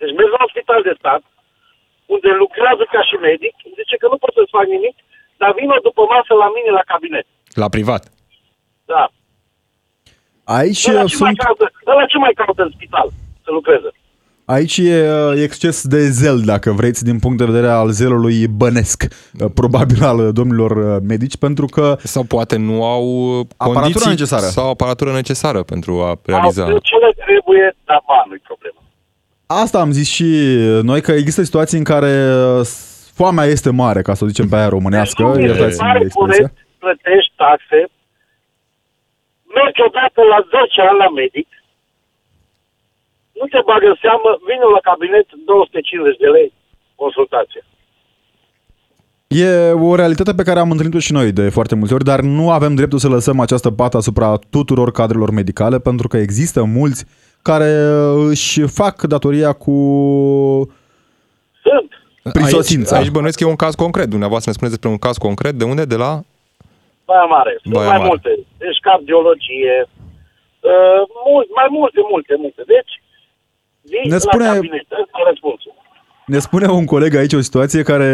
[0.00, 1.22] Deci mergi la un spital de stat,
[2.14, 4.96] unde lucrează ca și medic, zice că nu pot să-ți fac nimic,
[5.40, 7.26] dar vină după masă la mine la cabinet.
[7.62, 8.02] La privat.
[8.92, 9.04] Da.
[10.58, 13.08] Aici Ăla uh, ce, mai sunt, caută, ăla ce mai caută în spital
[13.44, 13.90] să lucreze?
[14.54, 19.04] Aici e uh, exces de zel, dacă vreți, din punct de vedere al zelului bănesc,
[19.40, 23.80] uh, probabil al uh, domnilor uh, medici, pentru că Sau poate nu au uh, Aparatura
[23.90, 24.42] condiții necesară.
[24.46, 26.62] sau aparatură necesară pentru a realiza.
[26.64, 28.80] Au ce le trebuie, dar banul e problema.
[29.46, 30.26] Asta am zis și
[30.82, 32.12] noi, că există situații în care
[32.58, 32.66] uh,
[33.14, 35.86] foamea este mare, ca să o zicem pe aia românească, Deci nu mi se iertați-mi
[35.88, 36.48] pare expresia.
[36.48, 37.80] corect, plătești taxe,
[39.58, 41.48] mergi odată la 10 ani la medic,
[43.40, 46.48] nu te bagă în seamă, vine la cabinet 250 de lei
[47.02, 47.62] consultație.
[49.28, 52.50] E o realitate pe care am întâlnit-o și noi de foarte multe ori, dar nu
[52.50, 57.04] avem dreptul să lăsăm această pată asupra tuturor cadrelor medicale, pentru că există mulți
[57.42, 57.70] care
[58.30, 59.74] își fac datoria cu...
[61.66, 61.90] Sunt.
[62.32, 62.94] Prisosința.
[62.94, 64.08] Aici, aici bănuiesc că e un caz concret.
[64.08, 65.54] Dumneavoastră ne spuneți despre un caz concret.
[65.54, 65.84] De unde?
[65.84, 66.12] De la?
[67.08, 67.58] Baia Mare.
[67.62, 68.08] Sunt Baia mai Mare.
[68.10, 68.30] multe.
[68.64, 69.76] Deci cardiologie,
[70.72, 72.62] uh, mult, mai multe, multe, multe.
[72.76, 72.92] Deci,
[73.90, 75.72] vii Ne spune- la cabinet, ăsta e răspunsul.
[76.26, 78.04] Ne spune un coleg aici o situație care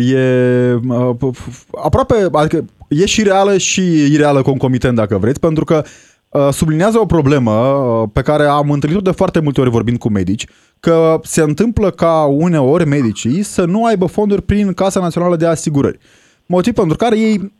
[0.00, 5.64] e uh, p- f- aproape, adică e și reală și ireală concomitent, dacă vreți, pentru
[5.64, 5.82] că
[6.28, 10.08] uh, sublinează o problemă uh, pe care am întâlnit-o de foarte multe ori vorbind cu
[10.10, 10.46] medici,
[10.80, 15.98] că se întâmplă ca uneori medicii să nu aibă fonduri prin Casa Națională de Asigurări.
[16.46, 17.52] Motiv pentru care ei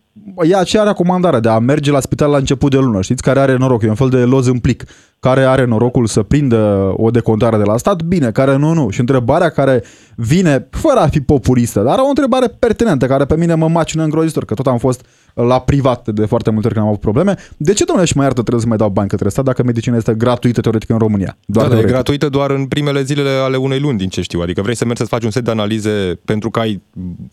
[0.42, 3.56] e aceea recomandare de a merge la spital la început de lună, știți, care are
[3.56, 4.84] noroc, e un fel de loz în plic,
[5.20, 8.90] care are norocul să prindă o decontare de la stat, bine, care nu, nu.
[8.90, 9.82] Și întrebarea care
[10.16, 14.44] vine, fără a fi populistă, dar o întrebare pertinentă, care pe mine mă macină îngrozitor,
[14.44, 17.34] că tot am fost la privat de foarte multe ori când am avut probleme.
[17.56, 19.96] De ce, domnule, și mai iartă trebuie să mai dau bani către stat dacă medicina
[19.96, 21.36] este gratuită teoretic în România?
[21.46, 21.94] Doar da, da, e teoretic.
[21.94, 24.40] gratuită doar în primele zilele ale unei luni, din ce știu.
[24.40, 26.82] Adică vrei să mergi să-ți faci un set de analize pentru că ai,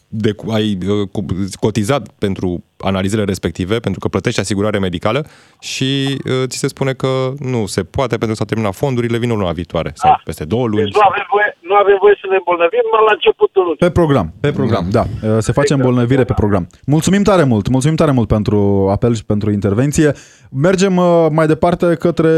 [0.08, 5.26] de, ai uh, co- cotizat pentru analizele respective, pentru că plătești asigurare medicală
[5.60, 7.08] și uh, ți se spune că
[7.40, 10.22] nu se poate pentru că s-au terminat fondurile, vin luna viitoare sau Ah.
[10.24, 10.84] peste două luni.
[10.84, 13.78] Deci nu avem voie, nu avem voie să ne îmbolnăvim numai la începutul lunii.
[13.86, 15.04] Pe program, pe program, da.
[15.40, 16.68] Se face îmbolnăvire pe program.
[16.86, 20.12] Mulțumim tare mult, mulțumim tare mult pentru apel și pentru intervenție.
[20.52, 22.32] Mergem uh, mai departe către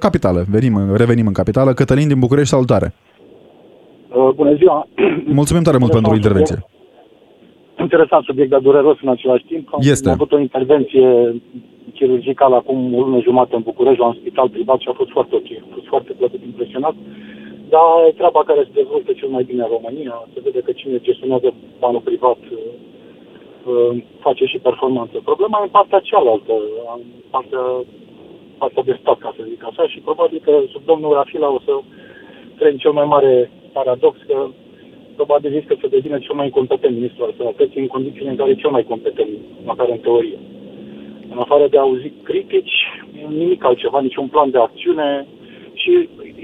[0.00, 0.44] capitală.
[0.48, 1.72] Venim, revenim în capitală.
[1.74, 2.94] Cătălin din București, salutare.
[4.08, 4.88] Uh, Bună ziua!
[5.26, 6.66] Mulțumim tare mult pentru intervenție.
[7.78, 9.68] Interesant subiect, dar dureros în același timp.
[9.72, 10.10] Am Este.
[10.10, 11.34] avut o intervenție
[11.94, 15.34] chirurgicală acum o lună jumătate în București, la un spital privat și a fost foarte
[15.34, 15.50] ok.
[15.62, 16.94] A fost foarte plăcut, impresionat.
[17.68, 20.28] Dar e treaba care se dezvoltă cel mai bine în România.
[20.34, 22.58] Se vede că cine gestionează banul privat uh,
[23.72, 25.16] uh, face și performanță.
[25.24, 26.52] Problema e în partea cealaltă,
[26.96, 27.64] în partea,
[28.58, 31.72] partea de stat, ca să zic așa, și probabil că sub domnul Rafila o să
[32.58, 34.36] trăim cel mai mare paradox că
[35.20, 38.62] probabil riscă să devină cel mai incompetent ministru al sănătății în condițiile în care e
[38.64, 39.32] cel mai competent,
[39.70, 40.38] măcar în teorie.
[41.32, 42.76] În afară de a auzi critici,
[43.42, 45.26] nimic altceva, niciun plan de acțiune
[45.80, 45.92] și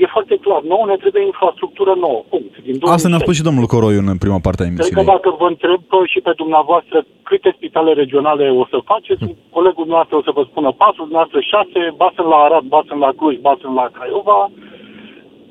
[0.03, 2.55] e foarte clar, nouă ne trebuie infrastructură nouă, punct.
[2.69, 3.25] Din Asta ne-a 2006.
[3.25, 5.13] spus și domnul Coroiu în prima parte a Cred că emisiunii.
[5.15, 6.97] dacă vă întreb pe și pe dumneavoastră
[7.29, 9.25] câte spitale regionale o să faceți,
[9.57, 13.01] colegul dumneavoastră o să vă spună patru, dumneavoastră șase, ba sunt la Arad, ba sunt
[13.07, 14.41] la Cluj, ba sunt la Craiova.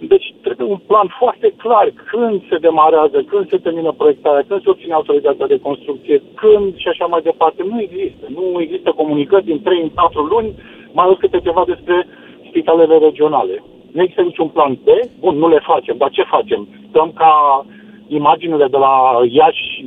[0.07, 4.69] Deci trebuie un plan foarte clar când se demarează, când se termină proiectarea, când se
[4.69, 7.63] obține autorizația de construcție, când și așa mai departe.
[7.63, 8.25] Nu există.
[8.37, 10.53] Nu există comunicări din 3 în 4 luni,
[10.91, 12.07] mai ales câte ceva despre
[12.49, 13.63] spitalele regionale.
[13.91, 14.87] Nu există niciun plan B,
[15.19, 16.67] bun, nu le facem, dar ce facem?
[16.89, 17.65] Stăm ca
[18.07, 19.85] imaginile de la Iași,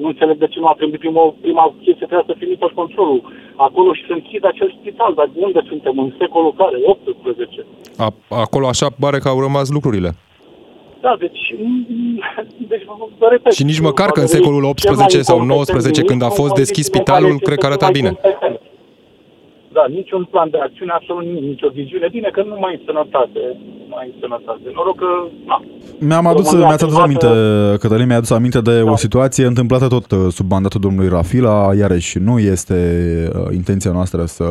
[0.00, 3.20] nu înțeleg de ce nu a trebuit prima, prima chestie, trebuia să fie Mitoș controlul
[3.56, 5.98] acolo și să închid acel spital, dar unde suntem?
[5.98, 6.76] În secolul care?
[6.84, 7.66] 18.
[8.02, 10.14] A, acolo așa pare că au rămas lucrurile.
[11.00, 12.20] Da, deci, mm,
[12.68, 13.52] deci vă, vă repet.
[13.52, 16.24] Și nici măcar că în Valerii, secolul cel mai 18 sau incompetent 19, când a
[16.24, 18.10] ministru, fost în deschis condițiile în spitalul, care cred că este arăta cel mai bine.
[18.12, 18.41] competent.
[19.76, 22.08] Da, niciun plan de acțiune, absolut nimic, nicio viziune.
[22.10, 23.40] Bine că nu mai e sănătate,
[23.78, 24.66] nu mai e sănătate.
[24.74, 25.10] Noroc că,
[25.50, 25.56] na,
[26.08, 28.96] Mi-am adus, România mi-ați adus privată- aminte, Cătălin, mi-a adus aminte de o Da.
[29.06, 32.78] situație întâmplată tot uh, sub mandatul domnului Rafila, iarăși nu este
[33.34, 34.46] uh, intenția noastră să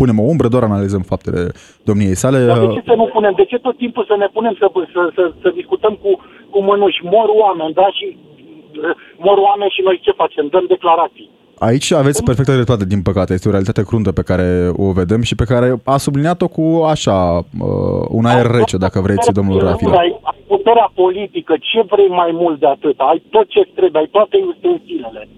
[0.00, 1.42] punem o umbră, doar analizăm faptele
[1.88, 2.38] domniei sale.
[2.50, 3.32] Dar de Uh, ce să nu punem?
[3.36, 6.10] De ce tot timpul să ne punem să, să, să, să discutăm cu,
[6.52, 7.00] cu mânuși?
[7.14, 7.86] Mor oameni, da?
[7.98, 8.94] Și uh,
[9.26, 10.44] mor oameni și noi ce facem?
[10.54, 11.30] Dăm declarații.
[11.58, 13.32] Aici aveți perfectă dreptate, din păcate.
[13.32, 17.36] Este o realitate cruntă pe care o vedem și pe care a subliniat-o cu așa,
[17.36, 19.98] uh, un aer rece, dacă vreți, domnul Rafila.
[19.98, 22.98] Ai, ai puterea politică, ce vrei mai mult de atât?
[22.98, 25.28] Ai tot ce trebuie, ai toate ustensilele.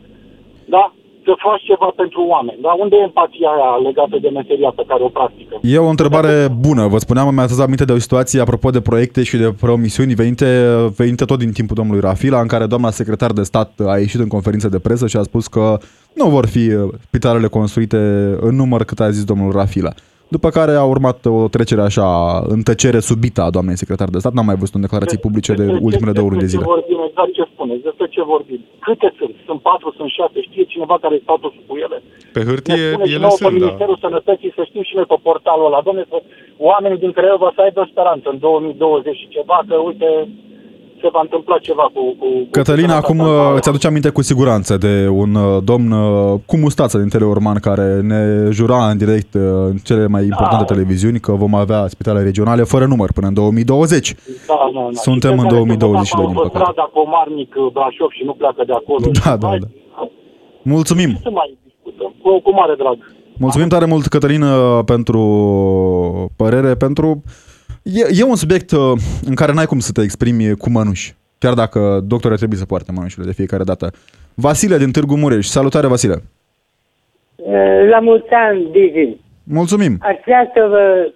[0.65, 0.95] Da?
[1.29, 2.59] Să faci ceva pentru oameni.
[2.67, 5.55] Dar unde e empatia aia legată de meseria pe care o practică?
[5.63, 6.35] E o întrebare
[6.67, 6.85] bună.
[6.95, 10.49] Vă spuneam, mi-ați adus aminte de o situație apropo de proiecte și de promisiuni venite,
[10.97, 14.29] venite tot din timpul domnului Rafila, în care doamna secretar de stat a ieșit în
[14.37, 15.65] conferință de presă și a spus că
[16.21, 17.97] nu vor fi uh, spitalele construite
[18.41, 19.93] în număr cât a zis domnul Rafila.
[20.29, 22.07] După care a urmat o trecere așa
[22.55, 24.33] în tăcere subită a doamnei secretar de stat.
[24.37, 26.71] N-am mai văzut în declarații publice de Despre ce- ultimele două luni de despre zile.
[26.71, 28.61] ce vorbim, exact ce spuneți, despre ce vorbim.
[28.87, 29.35] Câte sunt?
[29.49, 31.97] Sunt patru, sunt șase, știe cineva care e statusul cu ele?
[32.35, 33.65] Pe Ne hârtie spune și ele nouă pe sunt, da.
[33.65, 35.81] Ministerul Sănătății să știm și noi pe portalul ăla.
[35.87, 36.19] Dom'le, să
[36.71, 40.09] oamenii din Craiova să aibă speranță în 2020 și ceva, că uite,
[41.01, 42.03] se va întâmpla ceva cu...
[42.19, 43.51] cu cu Cătălina, sănătatea acum noastră.
[43.51, 47.59] uh, îți aduce aminte cu siguranță de un uh, domn uh, cu mustață din Teleorman
[47.59, 50.73] care ne jura în direct uh, în cele mai importante Da.
[50.75, 54.15] televiziuni că vom avea spitale regionale fără număr până în 2020.
[54.47, 54.89] Da, da, da.
[54.93, 56.71] Suntem Și în cei care 2022, se mută din pe păcate.
[56.73, 59.05] strada Comarnic, Brașov și nu pleacă de acolo.
[59.25, 59.67] Da, da, Hai, da.
[60.63, 61.11] Mulțumim!
[61.11, 62.15] Ce să mai discutăm?
[62.23, 62.99] Cu, cu mare drag.
[63.39, 65.21] Mulțumim tare mult, Cătălin, uh, pentru
[66.37, 67.23] părere, pentru...
[67.95, 68.93] E, e un subiect uh,
[69.25, 71.15] în care n-ai cum să te exprimi cu mănuși.
[71.39, 73.91] Chiar dacă doctorii trebuie să poarte mănușile de fiecare dată.
[74.35, 75.47] Vasile din Târgu Mureș.
[75.47, 76.23] Salutare, Vasile!
[77.91, 79.17] La mulți ani, Digi.
[79.45, 79.97] Mulțumim!
[80.01, 81.13] Aș vrea să vă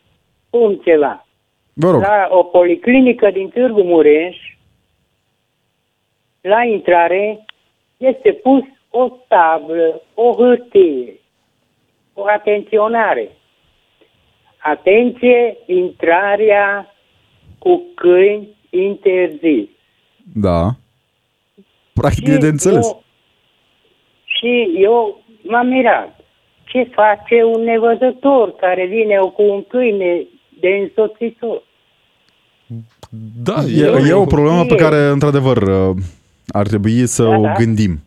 [0.46, 1.26] spun ceva.
[1.72, 2.00] Vă rog!
[2.00, 4.37] La o policlinică din Târgu Mureș,
[6.40, 7.44] la intrare,
[7.96, 11.20] este pus o tablă, o hârtie,
[12.14, 13.28] o atenționare.
[14.62, 16.94] Atenție, intrarea
[17.58, 19.68] cu câini interzis.
[20.34, 20.70] Da.
[21.92, 22.86] Practic e de înțeles.
[22.86, 23.02] Eu,
[24.24, 26.20] și eu m-am mirat.
[26.64, 30.26] Ce face un nevăzător care vine cu un câine
[30.60, 31.62] de însoțitor?
[33.44, 34.76] Da, E, e o problemă pe E.
[34.76, 35.96] care, într-adevăr, uh,
[36.48, 37.52] ar trebui să Da, o da.
[37.52, 37.98] gândim.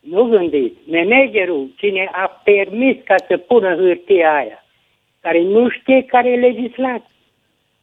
[0.00, 0.76] Nu gândiți.
[0.86, 4.64] Managerul, cine a permis ca să pună hârtia aia,
[5.26, 7.10] care nu știe care e legislația,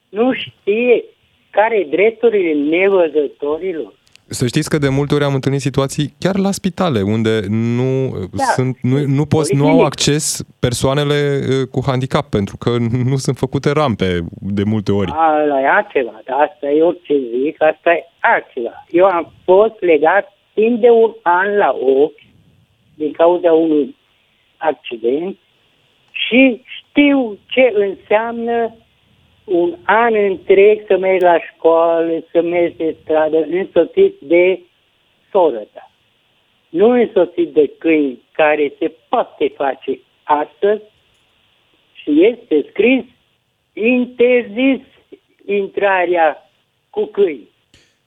[0.10, 1.03] nu știe
[1.49, 3.93] care e drepturile nevăzătorilor.
[4.27, 8.43] Să știți că de multe ori am întâlnit situații chiar la spitale unde nu, Da.
[8.43, 9.86] sunt, nu, nu, pot, nu au Policlinic.
[9.86, 12.69] acces persoanele uh, cu handicap pentru că
[13.12, 15.12] nu sunt făcute rampe de multe ori.
[15.15, 18.86] Ala e altceva, dar asta e orice zic, asta e altceva.
[18.89, 22.21] Eu am fost legat timp de un an la ochi
[22.95, 23.95] din cauza unui
[24.58, 25.38] accident
[26.12, 26.62] și
[26.93, 28.75] știu ce înseamnă
[29.43, 34.60] un an întreg să mergi la școală, să mergi de stradă, însoțit de
[35.32, 35.91] soră ta.
[36.69, 40.84] Nu însoțit de câini care se poate face astăzi
[41.93, 43.03] și este scris
[43.73, 44.82] interzis
[45.45, 46.49] intrarea
[46.89, 47.49] cu câini.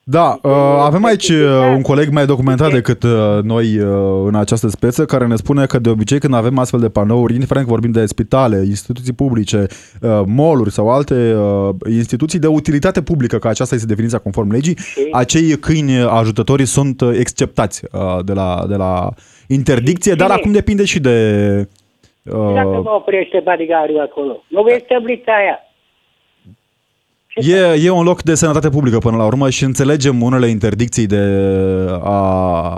[0.09, 1.39] Da, uh, avem aici uh,
[1.75, 3.11] un coleg mai documentat decât uh,
[3.43, 6.89] noi uh, în această speță, care ne spune că de obicei când avem astfel de
[6.89, 9.65] panouri, indiferent că vorbim de spitale, instituții publice,
[10.01, 14.77] uh, mall-uri sau alte uh, instituții de utilitate publică, că aceasta este definiția conform legii,
[15.11, 19.09] acei câini ajutători sunt uh, exceptați uh, de la, de la
[19.47, 20.39] interdicție, dar Cine?
[20.39, 21.17] acum depinde și de...
[22.23, 25.66] Și dacă Uh, mă oprește bodyguardul acolo, nu vei stăblița aia.
[27.41, 31.05] Ce E, e un loc de sănătate publică până la urmă și înțelegem unele interdicții
[31.05, 31.23] de
[32.03, 32.19] a...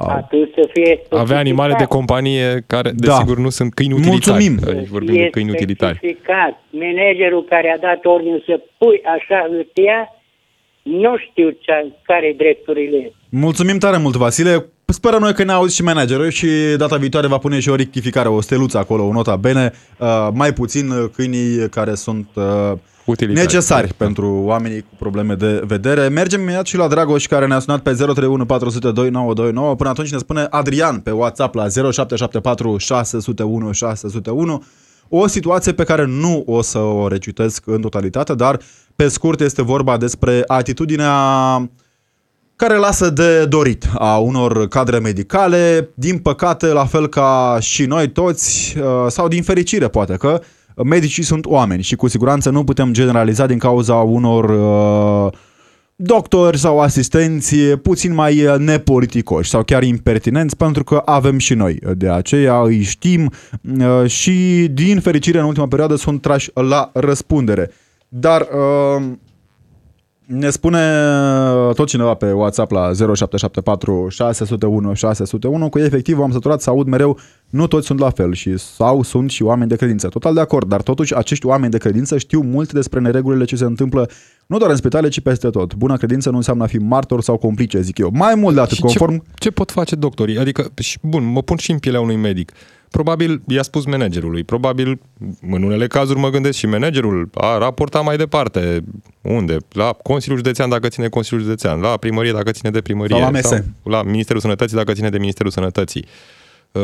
[0.08, 1.98] Atunci să fie Avea animale de specificat.
[1.98, 3.08] companie care, Da.
[3.13, 4.43] desigur, nu sunt câini utilitari.
[4.50, 4.78] Mulțumim.
[4.78, 5.95] Aici vorbim de Fie câini utilitari.
[5.98, 6.63] specificat.
[6.69, 10.13] Managerul care a dat ordine să pui așa hârtia,
[10.82, 13.12] nu știu ce, care drepturile.
[13.30, 14.65] Mulțumim tare mult, Vasile.
[14.86, 18.28] Sperăm noi că ne auzi și managerul și data viitoare va pune și o rectificare,
[18.30, 22.43] o steluță acolo, o nota bene, uh, mai puțin uh, câinii care sunt uh,
[23.10, 23.45] Utilitari.
[23.45, 26.08] necesari pentru oamenii cu probleme de vedere.
[26.08, 29.76] Mergem imediat și la Dragoș care ne-a sunat pe 031 400 2929.
[29.76, 34.63] Până atunci ne spune Adrian pe WhatsApp la 0774 601 601.
[35.10, 38.60] O situație pe care nu o să o recitesc în totalitate, dar
[38.95, 41.13] pe scurt este vorba despre atitudinea
[42.56, 48.10] care lasă de dorit a unor cadre medicale, din păcate, la fel ca și noi
[48.10, 50.41] toți, uh, sau din fericire poate că,
[50.84, 55.38] medicii sunt oameni și cu siguranță nu putem generaliza din cauza unor uh,
[55.96, 61.80] doctori sau asistenți puțin mai uh, nepoliticoși sau chiar impertinenți, pentru că avem și noi.
[61.96, 63.32] De aceea îi știm
[63.80, 67.72] uh, și din fericire în ultima perioadă sunt trași la răspundere.
[68.08, 69.04] Dar uh,
[70.32, 70.78] Ne spune
[71.68, 76.88] uh, tot cineva pe WhatsApp la 0774 601 601 că efectiv am săturat să aud
[76.88, 77.18] mereu
[77.50, 80.08] nu toți sunt la fel și sau sunt și oameni de credință.
[80.08, 83.65] Total de acord, dar totuși acești oameni de credință știu multe despre neregulile ce se
[83.65, 84.10] întâmplă
[84.46, 85.76] nu doar în spitale, ci peste tot.
[85.76, 88.10] Bună credință nu înseamnă a fi martor sau complice, zic eu.
[88.14, 89.14] Mai mult de atât, Și conform...
[89.14, 90.38] ce, ce pot face doctorii?
[90.38, 92.51] Adică, și, bun, mă pun și în pielea unui medic.
[92.92, 95.00] Probabil i-a spus managerului, probabil
[95.42, 98.84] în unele cazuri mă gândesc și managerul a raportat mai departe.
[99.22, 99.58] Unde?
[99.72, 103.16] La Consiliul Județean dacă ține Consiliul Județean, la primărie dacă ține de primărie.
[103.16, 103.48] Sau la MS.
[103.48, 106.06] Sau la Ministerul Sănătății dacă ține de Ministerul Sănătății.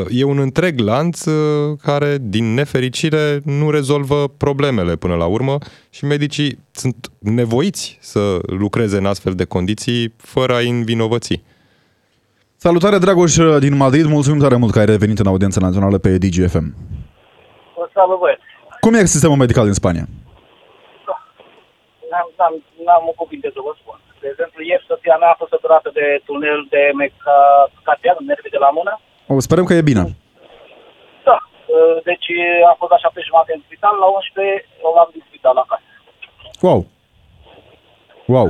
[0.09, 5.57] E un întreg lanț uh, care, din nefericire, nu rezolvă problemele până la urmă
[5.89, 11.41] și medicii sunt nevoiți să lucreze în astfel de condiții fără a-i învinovăți.
[12.57, 13.33] Salutare, Dragoș,
[13.65, 14.05] din Madrid.
[14.15, 16.67] Mulțumim tare mult că ai revenit în audiența națională pe DGFM.
[17.97, 18.47] Salut, băieți.
[18.83, 20.05] Cum e sistemul medical din Spania?
[22.11, 22.53] N-am, n-am,
[22.85, 23.97] n-am o cuvinte să vă spun.
[24.23, 28.69] De exemplu, ieri soția mea a fost săturată de tunel de mecacardian, nervi de la
[28.77, 28.93] mână.
[29.31, 30.03] O, sperăm că e bine.
[31.27, 31.37] Da.
[32.09, 32.27] Deci
[32.71, 35.87] a fost la 7 jumate în spital, la 11 o luam din spital acasă.
[36.65, 36.79] Wow.
[38.33, 38.47] Wow.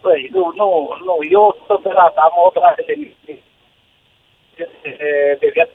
[0.00, 2.94] Păi, nu, nu, nu, eu sunt operat, am o operație de,
[3.24, 5.72] de, de, de viață.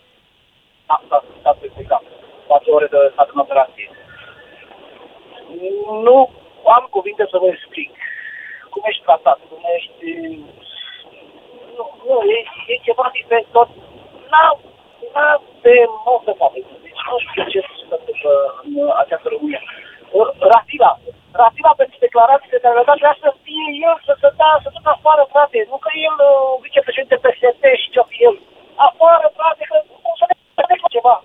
[0.86, 2.04] Am stat, stat pe cap.
[2.48, 3.90] 4 ore de stat în operație.
[6.08, 6.30] Nu
[6.78, 7.92] am cuvinte să vă explic.
[8.70, 10.08] Cum ești tratat, cum ești...
[11.78, 13.70] Nu, nu e, e ceva diferit tot.
[14.32, 14.60] N-am,
[15.14, 16.60] n-am de nu se poate.
[16.82, 19.62] Deci nu știu ce se întâmplă în această România.
[20.52, 20.92] Ratila,
[21.42, 24.90] Ratila pentru declarațiile care le-a dat, vrea să fie el, să se da, să ducă
[24.98, 25.58] afară, frate.
[25.72, 26.16] Nu că el,
[26.66, 28.36] vicepreședinte PSD și ce-o fi el.
[28.90, 31.16] Afară, frate, că cum să ne ceva.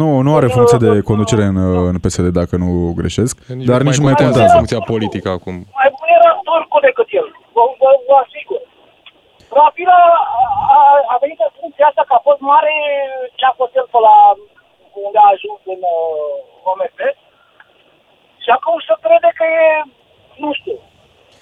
[0.00, 1.58] Nu, nu are funcție de conducere în,
[1.90, 2.68] în PSD, dacă nu
[3.00, 4.56] greșesc, Nici dar nici nu mai contează contează.
[4.58, 5.54] funcția politică acum.
[5.80, 8.60] Mai bun era turcul decât el, vă, vă, vă asigur.
[9.60, 9.98] Rapila
[10.40, 10.42] a,
[10.76, 10.78] a,
[11.14, 12.74] a venit în funcția asta că a fost mare
[13.38, 14.16] ce a fost el pe la
[15.06, 16.98] unde a ajuns în uh, OMP.
[18.46, 19.66] Și acum se crede că e,
[20.44, 20.76] nu știu,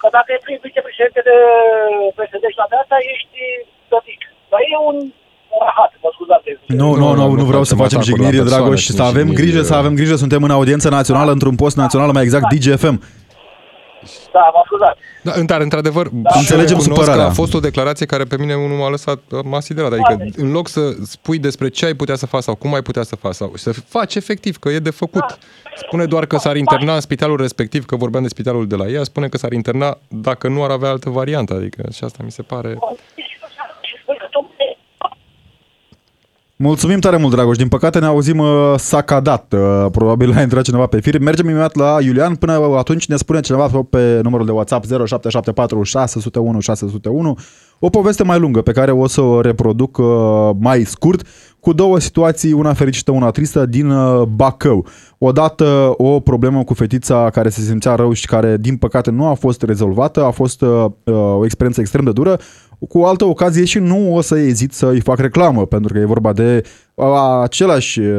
[0.01, 1.35] că dacă e prim vicepreședinte de
[2.17, 3.39] PSD și la de asta, ești
[3.91, 4.21] tătic.
[4.51, 4.97] Dar e un
[5.65, 6.47] rahat, mă scuzați.
[6.81, 9.03] Nu, nu, nu, nu vreau să facem facem atacuri la jignire, persoane Dragoș, și să
[9.11, 12.25] avem jigniri, grijă, să uh, avem grijă, suntem în audiență națională, într-un post național, mai
[12.27, 12.97] exact DGFM.
[14.33, 14.99] Da, mă scuzați.
[15.21, 16.29] Da, dar, într-adevăr, Da.
[16.29, 17.23] și eu Înțelegem recunosc supărarea.
[17.25, 19.91] că a fost o declarație care pe mine unul m-a lăsat, m-a siderat.
[19.91, 23.03] Adică, în loc să spui despre ce ai putea să faci sau cum ai putea
[23.03, 25.37] să faci sau să faci efectiv, că e de făcut.
[25.77, 29.03] Spune doar că s-ar interna în spitalul respectiv, că vorbeam de spitalul de la ea,
[29.03, 31.53] spune că s-ar interna dacă nu ar avea altă variantă.
[31.53, 32.77] Adică și asta mi se pare...
[36.57, 37.57] Mulțumim tare mult, Dragoș.
[37.57, 39.53] Din păcate ne auzim uh, sacadat.
[39.53, 41.19] Uh, probabil a intrat cineva pe fir.
[41.19, 42.35] Mergem imediat la Iulian.
[42.35, 47.37] Până atunci ne spune cineva pe numărul de WhatsApp 0774 601 601
[47.79, 50.05] o poveste mai lungă pe care o să o reproduc uh,
[50.59, 51.27] mai scurt
[51.59, 54.85] cu două situații, una fericită, una tristă, din uh, Bacău.
[55.17, 59.33] Odată o problemă cu fetița care se simțea rău și care, din păcate, nu a
[59.33, 62.39] fost rezolvată, a fost uh, uh, o experiență extrem de dură.
[62.89, 65.99] Cu o altă ocazie și nu o să ezit să îi fac reclamă, pentru că
[65.99, 66.63] e vorba de
[66.93, 67.05] uh,
[67.41, 68.15] același uh,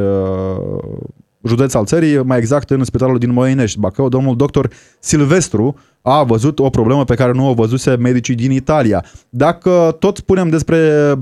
[1.47, 6.59] județ al țării, mai exact în spitalul din Moinești, Bacău, domnul doctor Silvestru a văzut
[6.59, 9.05] o problemă pe care nu o văzuse medicii din Italia.
[9.29, 10.79] Dacă tot spunem despre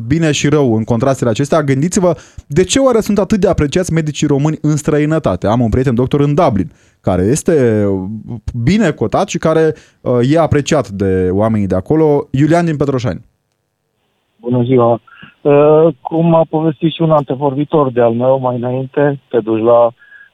[0.08, 2.18] bine și rău în contrastele acestea, gândiți-vă
[2.48, 5.48] de ce oare sunt atât de apreciați medicii români în străinătate.
[5.48, 6.72] Am un prieten doctor în Dublin,
[7.02, 7.86] care este
[8.64, 13.22] bine cotat și care uh, e apreciat de oamenii de acolo, Iulian din Petroșani.
[14.50, 15.00] Bună ziua!
[15.42, 19.90] Uh, cum a povestit și un antevorbitor de al meu mai înainte, te duci la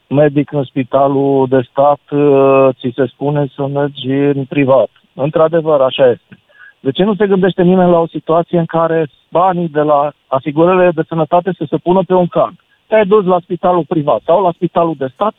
[0.07, 4.89] medic în spitalul de stat, uh, ți se spune să mergi în privat.
[5.13, 6.39] Într-adevăr, așa este.
[6.79, 10.91] De ce nu se gândește nimeni la o situație în care banii de la asigurările
[10.95, 12.55] de sănătate să se pună pe un card?
[12.87, 15.33] Te-ai dus la spitalul privat sau la spitalul de stat,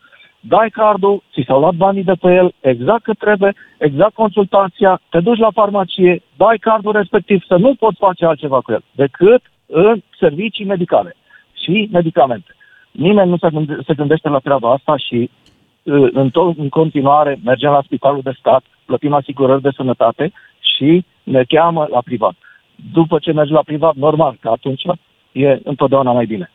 [0.44, 5.20] dai cardul, ți s-au luat banii de pe el, exact cât trebuie, exact consultația, te
[5.20, 10.02] duci la farmacie, dai cardul respectiv, să nu poți face altceva cu el, decât în
[10.18, 11.16] servicii medicale
[11.52, 12.54] și medicamente.
[12.90, 15.30] Nimeni nu se, gânde- se gândește la treaba asta și
[15.82, 20.32] uh, în, tot, în continuare mergem la spitalul de stat, plătim asigurări de sănătate
[20.76, 22.34] și ne cheamă la privat.
[22.92, 24.82] După ce mergi la privat, normal că atunci
[25.32, 26.50] e întotdeauna mai bine.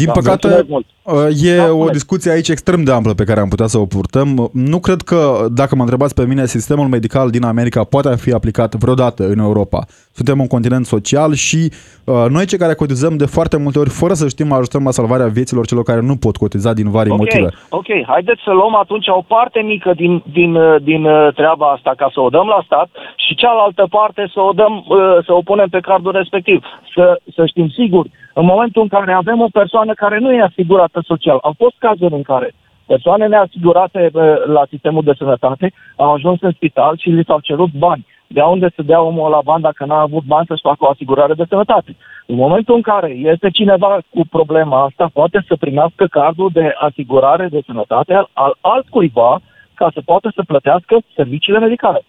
[0.00, 0.86] Din Da, păcate, mulțumesc mult.
[1.02, 1.92] uh, e Da, o spune.
[1.92, 4.50] discuție aici extrem de amplă pe care am putea să o purtăm.
[4.52, 5.18] Nu cred că,
[5.60, 9.80] dacă mă întrebați pe mine, sistemul medical din America poate fi aplicat vreodată în Europa.
[10.12, 11.60] Suntem un continent social și
[12.04, 15.26] uh, noi cei care cotizăm de foarte multe ori, fără să știm, ajutăm la salvarea
[15.26, 17.48] vieților celor care nu pot cotiza din vari Ok, motive.
[17.68, 21.92] ok, haideți să luăm atunci o parte mică din, din, uh, din uh, treaba asta
[21.96, 22.88] ca să o dăm la stat
[23.26, 24.96] și cealaltă parte să o dăm, uh,
[25.26, 26.58] să o punem pe cardul respectiv.
[26.94, 28.06] Să, să știm sigur,
[28.40, 32.14] în momentul în care avem o persoană care nu e asigurată social, au fost cazuri
[32.14, 32.54] în care
[32.86, 37.72] persoane neasigurate uh, la sistemul de sănătate au ajuns în spital și li s-au cerut
[37.72, 38.06] bani.
[38.26, 41.34] De unde să dea omul la bani dacă n-a avut bani să-și facă o asigurare
[41.34, 41.96] de sănătate?
[42.26, 47.46] În momentul în care este cineva cu problema asta, poate să primească cardul de asigurare
[47.48, 49.40] de sănătate al, al altcuiva
[49.74, 52.00] ca să poată să plătească serviciile medicale.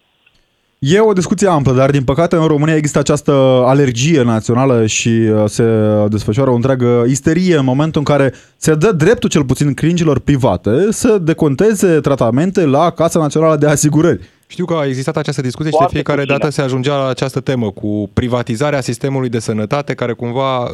[0.82, 3.32] E o discuție amplă, dar din păcate în România există această
[3.66, 5.64] alergie națională și uh, se
[6.08, 10.86] desfășoară o întreagă isterie în momentul în care se dă dreptul cel puțin clinicilor private
[10.90, 14.20] să deconteze tratamente la Casa Națională de Asigurări.
[14.54, 16.38] Știu că a existat această discuție și Foarte de fiecare puține.
[16.38, 20.68] dată se ajungea la această temă cu privatizarea sistemului de sănătate care cumva uh,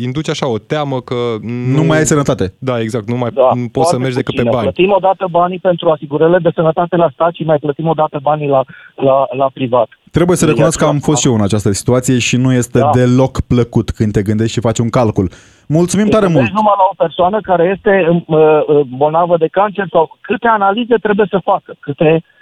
[0.00, 2.54] induce așa o teamă că nu, Nu mai ai sănătate.
[2.58, 4.56] Da, exact, nu mai Da, nu poți să foarte mergi decât pe puține.
[4.56, 4.72] bani.
[4.72, 8.18] Plătim o dată banii pentru asigurările de sănătate la stat și mai plătim o dată
[8.22, 8.64] banii la,
[8.94, 9.88] la, la privat.
[10.10, 12.78] Trebuie să Bine, recunosc că am fost și eu în această situație și nu este
[12.78, 12.90] Da.
[12.94, 15.30] deloc plăcut când te gândești și faci un calcul.
[15.66, 16.44] Mulțumim tare Te mult!
[16.44, 20.94] gândești numai la o persoană care este uh, uh, bolnavă de cancer sau câte analize
[20.94, 22.36] trebuie să facă, câte uh,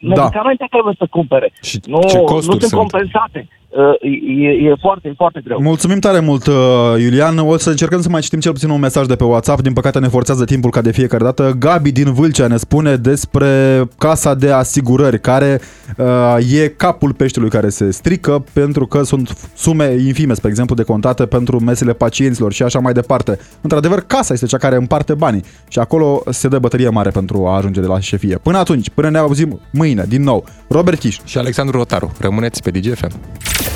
[0.00, 1.52] medicamente trebuie să cumpere.
[1.62, 2.80] Și nu, ce nu costuri sunt, sunt.
[2.80, 3.48] compensate.
[3.70, 5.60] Uh, e, e foarte, e foarte greu.
[5.62, 6.54] Mulțumim tare mult, uh,
[6.98, 7.38] Iulian.
[7.38, 9.60] O să încercăm să mai citim cel puțin un mesaj de pe WhatsApp.
[9.60, 11.54] Din păcate ne forțează timpul ca de fiecare dată.
[11.58, 15.60] Gabi din Vâlcea ne spune despre casa de asigurări, care
[15.96, 21.26] uh, e capul peștelui care se strică pentru că sunt sume infime, spre exemplu, decontate
[21.26, 23.38] pentru mesele pacienților și așa mai departe.
[23.60, 27.56] Într-adevăr, casa este cea care împarte banii și acolo se dă bătărie mare pentru a
[27.56, 28.38] ajunge de la șefie.
[28.42, 31.18] Până atunci, până ne auzim mâine, din nou, Robert Chiș.
[31.24, 33.10] Și Alexandru Rotaru, rămâneți pe DGFM.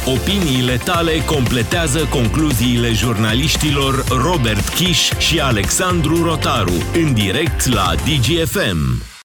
[0.07, 9.13] Opiniile tale completează concluziile jurnaliștilor Robert Kiș și Alexandru Rotaru în direct la DGFM.